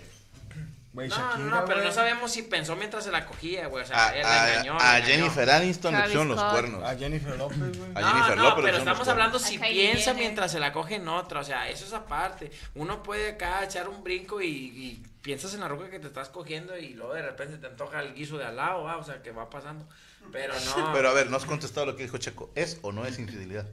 No, 0.95 1.03
no, 1.03 1.09
Shakira, 1.09 1.45
no, 1.61 1.65
pero 1.67 1.85
no 1.85 1.93
sabemos 1.93 2.33
si 2.33 2.43
pensó 2.43 2.75
mientras 2.75 3.05
se 3.05 3.11
la 3.13 3.25
cogía, 3.27 3.67
güey. 3.69 3.83
O 3.83 3.85
A, 3.85 3.89
sea, 3.89 4.17
él 4.17 4.23
la 4.23 4.43
a- 4.45 4.51
engañó. 4.55 4.73
a 4.81 4.97
engañó. 4.99 5.05
Jennifer 5.15 5.51
Aniston 5.51 5.95
le 5.95 6.03
pusieron 6.03 6.29
los 6.29 6.43
cuernos. 6.45 6.83
A 6.83 6.97
Jennifer 6.97 7.37
López, 7.37 7.59
güey. 7.79 7.91
A 7.95 8.01
No, 8.01 8.09
Jennifer 8.09 8.37
no, 8.37 8.43
López 8.45 8.65
pero 8.65 8.79
estamos 8.79 9.07
hablando 9.09 9.39
si 9.39 9.59
piensa 9.59 10.15
mientras 10.15 10.51
se 10.51 10.59
la 10.61 10.73
coge 10.73 10.97
en 10.97 11.07
otra, 11.09 11.41
o 11.41 11.45
sea, 11.45 11.69
eso 11.69 11.85
es 11.85 11.93
aparte. 11.93 12.51
Uno 12.75 13.03
puede 13.03 13.31
acá 13.33 13.63
echar 13.65 13.89
un 13.89 14.03
brinco 14.03 14.41
y, 14.41 14.49
y 14.49 15.03
piensas 15.23 15.53
en 15.55 15.61
la 15.61 15.69
roca 15.69 15.91
que 15.91 15.99
te 16.01 16.07
estás 16.07 16.31
cogiendo 16.31 16.77
y 16.79 16.95
luego 16.95 17.13
de 17.15 17.23
repente 17.23 17.59
te 17.59 17.67
antoja 17.67 18.01
el 18.01 18.15
guiso 18.15 18.39
de 18.39 18.47
al 18.47 18.57
lado, 18.57 18.89
ah, 18.89 18.97
o 18.97 19.05
sea, 19.05 19.23
que 19.23 19.31
va 19.31 19.51
pasando. 19.51 19.87
Pero 20.33 20.55
no, 20.77 20.93
Pero 20.93 21.11
a 21.11 21.13
ver, 21.13 21.31
no 21.31 21.37
has 21.37 21.45
contestado 21.45 21.87
lo 21.87 21.97
que 21.97 22.03
dijo 22.03 22.19
Checo. 22.19 22.51
¿Es 22.55 22.79
o 22.83 22.93
no 22.93 23.05
es 23.05 23.19
infidelidad? 23.19 23.67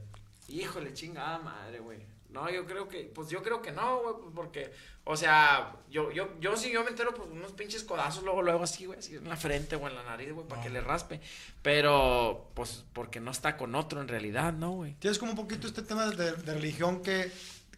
híjole, 0.48 0.94
chingada 0.94 1.38
madre, 1.38 1.80
güey. 1.80 1.98
No, 2.36 2.50
yo 2.50 2.66
creo 2.66 2.86
que, 2.86 3.10
pues 3.14 3.30
yo 3.30 3.42
creo 3.42 3.62
que 3.62 3.72
no, 3.72 4.02
güey, 4.02 4.14
pues 4.20 4.32
porque, 4.34 4.70
o 5.04 5.16
sea, 5.16 5.74
yo, 5.88 6.10
yo, 6.12 6.28
yo 6.38 6.54
sí, 6.54 6.70
yo 6.70 6.84
me 6.84 6.90
entero 6.90 7.14
por 7.14 7.26
unos 7.28 7.52
pinches 7.52 7.82
codazos 7.82 8.22
luego, 8.24 8.42
luego 8.42 8.62
así, 8.62 8.84
güey, 8.84 8.98
así 8.98 9.16
en 9.16 9.26
la 9.26 9.38
frente 9.38 9.74
o 9.74 9.88
en 9.88 9.94
la 9.94 10.02
nariz, 10.02 10.34
güey, 10.34 10.46
para 10.46 10.62
que 10.62 10.68
le 10.68 10.82
raspe. 10.82 11.18
Pero, 11.62 12.50
pues, 12.52 12.84
porque 12.92 13.20
no 13.20 13.30
está 13.30 13.56
con 13.56 13.74
otro 13.74 14.02
en 14.02 14.08
realidad, 14.08 14.52
¿no, 14.52 14.72
güey? 14.72 14.96
Tienes 14.96 15.18
como 15.18 15.30
un 15.30 15.36
poquito 15.38 15.66
este 15.66 15.80
tema 15.80 16.04
de, 16.10 16.32
de 16.32 16.54
religión 16.54 17.02
que, 17.02 17.32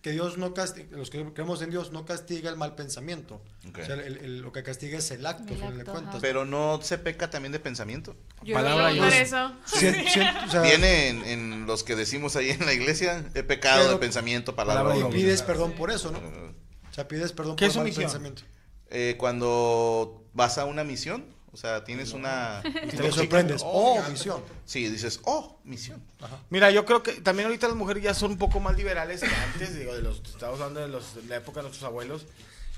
que 0.08 0.12
Dios 0.14 0.38
no 0.38 0.54
castiga, 0.54 0.96
los 0.96 1.10
que 1.10 1.22
creemos 1.34 1.60
en 1.60 1.70
Dios 1.70 1.92
no 1.92 2.04
castiga 2.06 2.48
el 2.50 2.56
mal 2.56 2.74
pensamiento. 2.74 3.42
Ok. 3.68 3.78
O 3.82 3.84
sea, 3.84 3.94
el- 3.96 4.16
el- 4.18 4.38
lo 4.40 4.52
que 4.52 4.62
castiga 4.62 4.98
es 4.98 5.10
el 5.10 5.26
acto, 5.26 5.52
El 5.52 5.62
acto, 5.62 5.92
cuentas. 5.92 6.18
Pero 6.20 6.44
no 6.44 6.80
se 6.82 6.96
peca 6.98 7.28
también 7.30 7.52
de 7.52 7.60
pensamiento. 7.60 8.16
Yo 8.42 8.54
Palabra 8.54 8.90
y 8.92 8.98
eso. 9.00 9.52
O 10.46 10.50
sea, 10.50 10.62
Viene 10.62 11.08
en, 11.08 11.24
en 11.24 11.66
los 11.66 11.84
que 11.84 11.94
decimos 11.96 12.36
ahí 12.36 12.50
en 12.50 12.64
la 12.64 12.72
iglesia, 12.72 13.24
he 13.34 13.42
pecado 13.42 13.80
Pero- 13.82 13.92
de 13.92 13.98
pensamiento, 13.98 14.56
palabra, 14.56 14.96
y 14.96 15.04
pides 15.12 15.42
perdón 15.42 15.72
por 15.72 15.90
eso, 15.90 16.10
¿no? 16.10 16.18
O 16.18 16.92
sea, 16.94 17.06
pides 17.06 17.32
perdón 17.32 17.56
¿Qué 17.56 17.66
por 17.66 17.70
es 17.70 17.74
el 17.76 17.78
mal 17.80 17.86
omisión? 17.86 18.04
pensamiento. 18.04 18.42
eh, 18.90 19.16
cuando 19.18 20.24
vas 20.32 20.56
a 20.58 20.64
una 20.64 20.84
misión, 20.84 21.24
sea, 21.58 21.84
tienes 21.84 22.12
una... 22.12 22.62
Y 22.64 22.70
te 22.96 23.12
sorprendes. 23.12 23.62
Oh, 23.64 24.02
misión. 24.08 24.42
Sí, 24.64 24.88
dices, 24.88 25.20
oh, 25.24 25.58
misión. 25.64 26.02
Mira, 26.50 26.70
yo 26.70 26.84
creo 26.84 27.02
que 27.02 27.12
también 27.20 27.46
ahorita 27.46 27.68
las 27.68 27.76
mujeres 27.76 28.02
ya 28.02 28.14
son 28.14 28.32
un 28.32 28.38
poco 28.38 28.60
más 28.60 28.76
liberales 28.76 29.20
que 29.20 29.26
antes, 29.26 29.74
digo, 29.78 29.94
de 29.94 30.02
los, 30.02 30.18
estamos 30.20 30.60
hablando 30.60 30.80
de, 30.80 30.88
los, 30.88 31.14
de 31.16 31.22
la 31.24 31.36
época 31.36 31.60
de 31.60 31.64
nuestros 31.68 31.84
abuelos. 31.84 32.26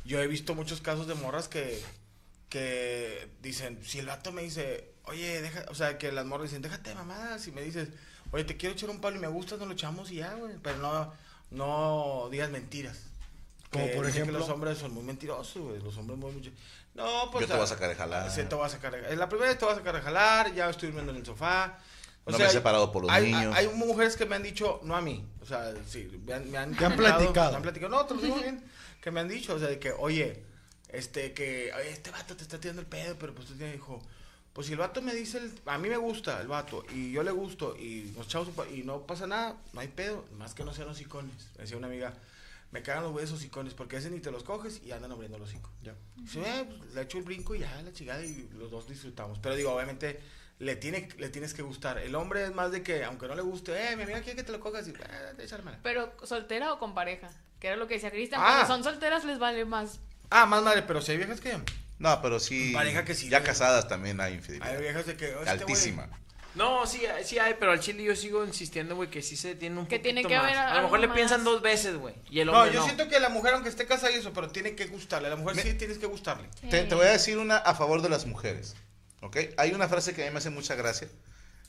Yo 0.05 0.21
he 0.21 0.27
visto 0.27 0.55
muchos 0.55 0.81
casos 0.81 1.07
de 1.07 1.15
morras 1.15 1.49
que, 1.49 1.83
que 2.49 3.29
dicen, 3.43 3.79
si 3.85 3.99
el 3.99 4.07
vato 4.07 4.33
me 4.33 4.43
dice, 4.43 4.93
oye, 5.05 5.41
deja, 5.43 5.65
o 5.69 5.75
sea, 5.75 5.99
que 5.99 6.11
las 6.13 6.27
morras 6.27 6.51
dicen, 6.51 6.63
déjate 6.63 6.91
de 6.91 6.97
mamadas, 6.97 7.47
y 7.47 7.53
me 7.53 7.63
dices, 7.63 7.89
oye, 8.33 8.45
te 8.45 8.57
quiero 8.57 8.75
echar 8.75 8.91
un 8.91 9.01
palo 9.01 9.17
y 9.17 9.21
me 9.21 9.29
gustas, 9.29 9.59
nos 9.59 9.69
lo 9.69 9.75
echamos 9.75 10.11
y 10.11 10.17
ya, 10.17 10.35
güey, 10.35 10.55
pero 10.63 10.79
no, 10.79 11.13
no 11.51 12.29
digas 12.31 12.51
mentiras. 12.51 12.99
Como 13.71 13.87
Que 13.87 13.93
por 13.95 14.07
ejemplo- 14.09 14.33
que 14.33 14.39
los 14.41 14.49
hombres 14.49 14.79
son 14.79 14.93
muy 14.93 15.05
mentirosos, 15.05 15.63
güey, 15.63 15.81
los 15.81 15.97
hombres 15.97 16.19
muy. 16.19 16.53
No, 16.95 17.31
pues 17.31 17.43
Yo 17.43 17.49
te 17.49 17.55
voy 17.55 17.65
a 17.65 17.67
sacar 17.67 17.89
de 17.89 17.95
jalar. 17.95 18.31
Sí, 18.31 18.43
te 18.45 18.55
voy 18.55 18.67
a 18.67 18.69
sacar 18.69 18.93
de- 18.93 19.17
La 19.17 19.29
primera 19.29 19.49
vez 19.51 19.59
te 19.59 19.65
voy 19.65 19.75
a 19.75 19.77
sacar 19.79 19.95
de 19.95 20.03
jalar, 20.03 20.53
ya 20.55 20.69
estoy 20.69 20.89
durmiendo 20.89 21.13
en 21.13 21.19
el 21.19 21.27
sofá. 21.27 21.79
No 22.27 22.39
me 22.39 22.45
he 22.45 22.51
separado 22.51 22.93
por 22.93 23.03
los 23.03 23.11
hay, 23.11 23.33
niños. 23.33 23.57
Hay, 23.57 23.67
hay 23.67 23.75
mujeres 23.75 24.17
que 24.17 24.27
me 24.27 24.37
han 24.37 24.43
dicho, 24.43 24.79
no 24.85 24.95
a 24.95 25.01
mí, 25.01 25.25
o 25.43 25.47
sea, 25.47 25.73
sí, 25.89 26.09
me 26.25 26.35
han, 26.35 26.51
me 26.51 26.59
han, 26.59 26.77
Te 26.77 26.85
han 26.85 26.93
comentado, 26.93 27.19
platicado. 27.19 27.51
Me 27.53 27.57
han 27.57 27.63
platicado, 27.63 27.91
no, 27.97 28.07
te 28.07 28.15
lo 28.15 28.21
digo 28.21 28.37
bien, 28.37 28.63
que 29.01 29.11
me 29.11 29.21
han 29.21 29.29
dicho, 29.29 29.55
o 29.55 29.59
sea, 29.59 29.69
de 29.69 29.79
que, 29.79 29.91
oye, 29.93 30.45
este, 30.91 31.33
que, 31.33 31.73
oye, 31.77 31.91
este 31.91 32.11
vato 32.11 32.37
te 32.37 32.43
está 32.43 32.61
tirando 32.61 32.83
el 32.83 32.87
pedo, 32.87 33.17
pero 33.19 33.35
pues 33.35 33.49
tú 33.49 33.55
tienes, 33.55 33.75
dijo, 33.75 34.01
pues 34.53 34.67
si 34.67 34.75
el 34.75 34.79
vato 34.79 35.01
me 35.03 35.15
dice, 35.15 35.39
el- 35.39 35.59
a 35.67 35.79
mí 35.79 35.89
me 35.89 35.97
gusta 35.97 36.41
el 36.41 36.47
vato, 36.49 36.85
y 36.95 37.11
yo 37.11 37.23
le 37.23 37.31
gusto, 37.33 37.75
y 37.77 38.15
nos 38.17 38.49
pa- 38.51 38.69
y 38.69 38.83
no 38.85 39.07
pasa 39.07 39.27
nada, 39.27 39.57
no 39.73 39.81
hay 39.81 39.89
pedo, 39.89 40.25
más 40.37 40.55
que 40.55 40.63
no 40.63 40.73
sean 40.75 40.89
hocicones, 40.89 41.35
decía 41.57 41.79
una 41.79 41.87
amiga, 41.89 42.13
me 42.71 42.83
cagan 42.83 43.03
los 43.03 43.13
güeyes 43.13 43.33
hocicones, 43.33 43.75
porque 43.75 43.97
ese 43.97 44.11
ni 44.11 44.21
te 44.21 44.31
los 44.31 44.45
coges 44.45 44.81
y 44.85 44.93
andan 44.93 45.11
abriendo 45.13 45.39
los 45.39 45.49
hocico. 45.49 45.71
Ya. 45.83 45.95
Sí, 46.29 46.41
eh, 46.45 46.65
pues, 46.79 46.95
le 46.95 47.03
echo 47.03 47.19
el 47.19 47.25
brinco 47.25 47.55
y 47.55 47.61
ya, 47.61 47.83
la 47.83 47.93
chingada, 47.93 48.25
y 48.25 48.49
los 48.55 48.71
dos 48.71 48.89
disfrutamos. 48.89 49.39
Pero 49.41 49.57
digo, 49.57 49.73
obviamente, 49.73 50.21
le, 50.59 50.77
tiene, 50.77 51.09
le 51.19 51.29
tienes 51.31 51.53
que 51.55 51.63
gustar. 51.63 51.99
El 51.99 52.15
hombre 52.15 52.45
es 52.45 52.55
más 52.55 52.71
de 52.71 52.83
que, 52.83 53.05
aunque 53.05 53.27
no 53.27 53.35
le 53.35 53.43
guste, 53.43 53.73
eh, 53.73 53.97
mi 53.97 54.05
amiga 54.05 54.21
quiere 54.21 54.37
que 54.37 54.45
te 54.45 54.53
lo 54.53 54.61
cojas, 54.61 54.87
y, 54.87 54.91
eh, 54.93 54.95
échamela. 55.39 55.81
Pero, 55.83 56.13
¿soltera 56.23 56.73
o 56.73 56.79
con 56.79 56.95
pareja? 56.95 57.31
Que 57.59 57.69
era 57.69 57.77
lo 57.77 57.89
que 57.89 57.95
decía 57.95 58.11
Cristian. 58.11 58.41
Ah. 58.43 58.65
Cuando 58.67 58.75
son 58.75 58.85
solteras 58.85 59.25
les 59.25 59.39
vale 59.39 59.65
más. 59.65 59.99
Ah, 60.31 60.47
más 60.47 60.63
madre, 60.63 60.83
pero 60.83 61.03
si 61.03 61.13
hay 61.13 61.19
viejas 61.19 61.41
que. 61.41 61.59
No, 61.99 62.23
pero 62.23 62.41
sí. 62.41 62.73
Pareja 62.73 63.05
que 63.05 63.15
sí, 63.15 63.29
Ya 63.29 63.43
casadas 63.43 63.89
también 63.89 64.21
hay 64.21 64.35
infidelidad. 64.35 64.75
Hay 64.75 64.81
viejas 64.81 65.07
de 65.07 65.17
que. 65.17 65.35
"Oh, 65.35 65.43
este 65.43 65.45
güey-". 65.45 65.61
Altísima. 65.61 66.09
No, 66.57 66.85
sí, 66.87 67.07
hay- 67.07 67.25
sí 67.25 67.39
hay, 67.39 67.55
pero 67.59 67.71
al 67.73 67.81
chile 67.81 68.03
yo 68.03 68.17
sigo 68.17 68.45
insistiendo, 68.45 68.97
güey, 68.97 69.09
que 69.09 69.23
sí 69.23 69.37
se 69.37 69.55
tiene 69.55 69.79
un 69.79 69.87
Que 69.87 69.99
poquito 69.99 70.03
tiene 70.15 70.25
que 70.29 70.35
más. 70.37 70.45
haber 70.45 70.59
A 70.59 70.77
lo 70.77 70.83
mejor 70.83 70.99
le 71.01 71.07
más. 71.07 71.17
piensan 71.17 71.45
dos 71.45 71.63
veces, 71.63 71.97
güey, 71.97 72.15
y 72.29 72.41
el 72.41 72.47
No, 72.47 72.67
yo 72.67 72.81
no. 72.81 72.85
siento 72.85 73.09
que 73.09 73.21
la 73.21 73.29
mujer, 73.29 73.55
aunque 73.55 73.69
esté 73.69 73.87
casada 73.87 74.11
y 74.11 74.17
eso, 74.17 74.33
pero 74.33 74.49
tiene 74.51 74.75
que 74.75 74.87
gustarle. 74.87 75.29
A 75.29 75.31
la 75.31 75.37
mujer 75.37 75.57
Me- 75.57 75.63
sí 75.63 75.75
tienes 75.75 75.99
que 75.99 76.07
gustarle. 76.07 76.49
Te, 76.69 76.83
te 76.85 76.95
voy 76.95 77.07
a 77.07 77.11
decir 77.11 77.39
una 77.39 77.57
a 77.59 77.75
favor 77.75 78.03
de 78.03 78.09
las 78.09 78.27
mujeres. 78.27 78.75
¿Ok? 79.23 79.37
Hay 79.59 79.73
una 79.73 79.87
frase 79.89 80.15
que 80.15 80.23
a 80.23 80.27
mí 80.27 80.33
me 80.33 80.39
hace 80.39 80.51
mucha 80.51 80.75
gracia. 80.75 81.09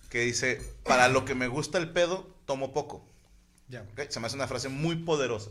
Que 0.10 0.20
dice: 0.22 0.62
Para 0.84 1.08
lo 1.10 1.26
que 1.26 1.36
me 1.36 1.48
gusta 1.48 1.78
el 1.78 1.90
pedo, 1.92 2.34
tomo 2.46 2.74
poco. 2.74 3.06
Ya. 3.68 3.82
¿Ok? 3.92 4.10
Se 4.10 4.20
me 4.20 4.28
hace 4.28 4.36
una 4.36 4.48
frase 4.48 4.68
muy 4.70 4.96
poderosa. 4.96 5.50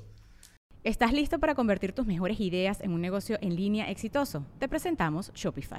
¿Estás 0.82 1.12
listo 1.12 1.38
para 1.38 1.54
convertir 1.54 1.92
tus 1.92 2.06
mejores 2.06 2.40
ideas 2.40 2.80
en 2.80 2.92
un 2.92 3.00
negocio 3.02 3.38
en 3.42 3.54
línea 3.54 3.90
exitoso? 3.90 4.46
Te 4.58 4.66
presentamos 4.66 5.30
Shopify. 5.34 5.78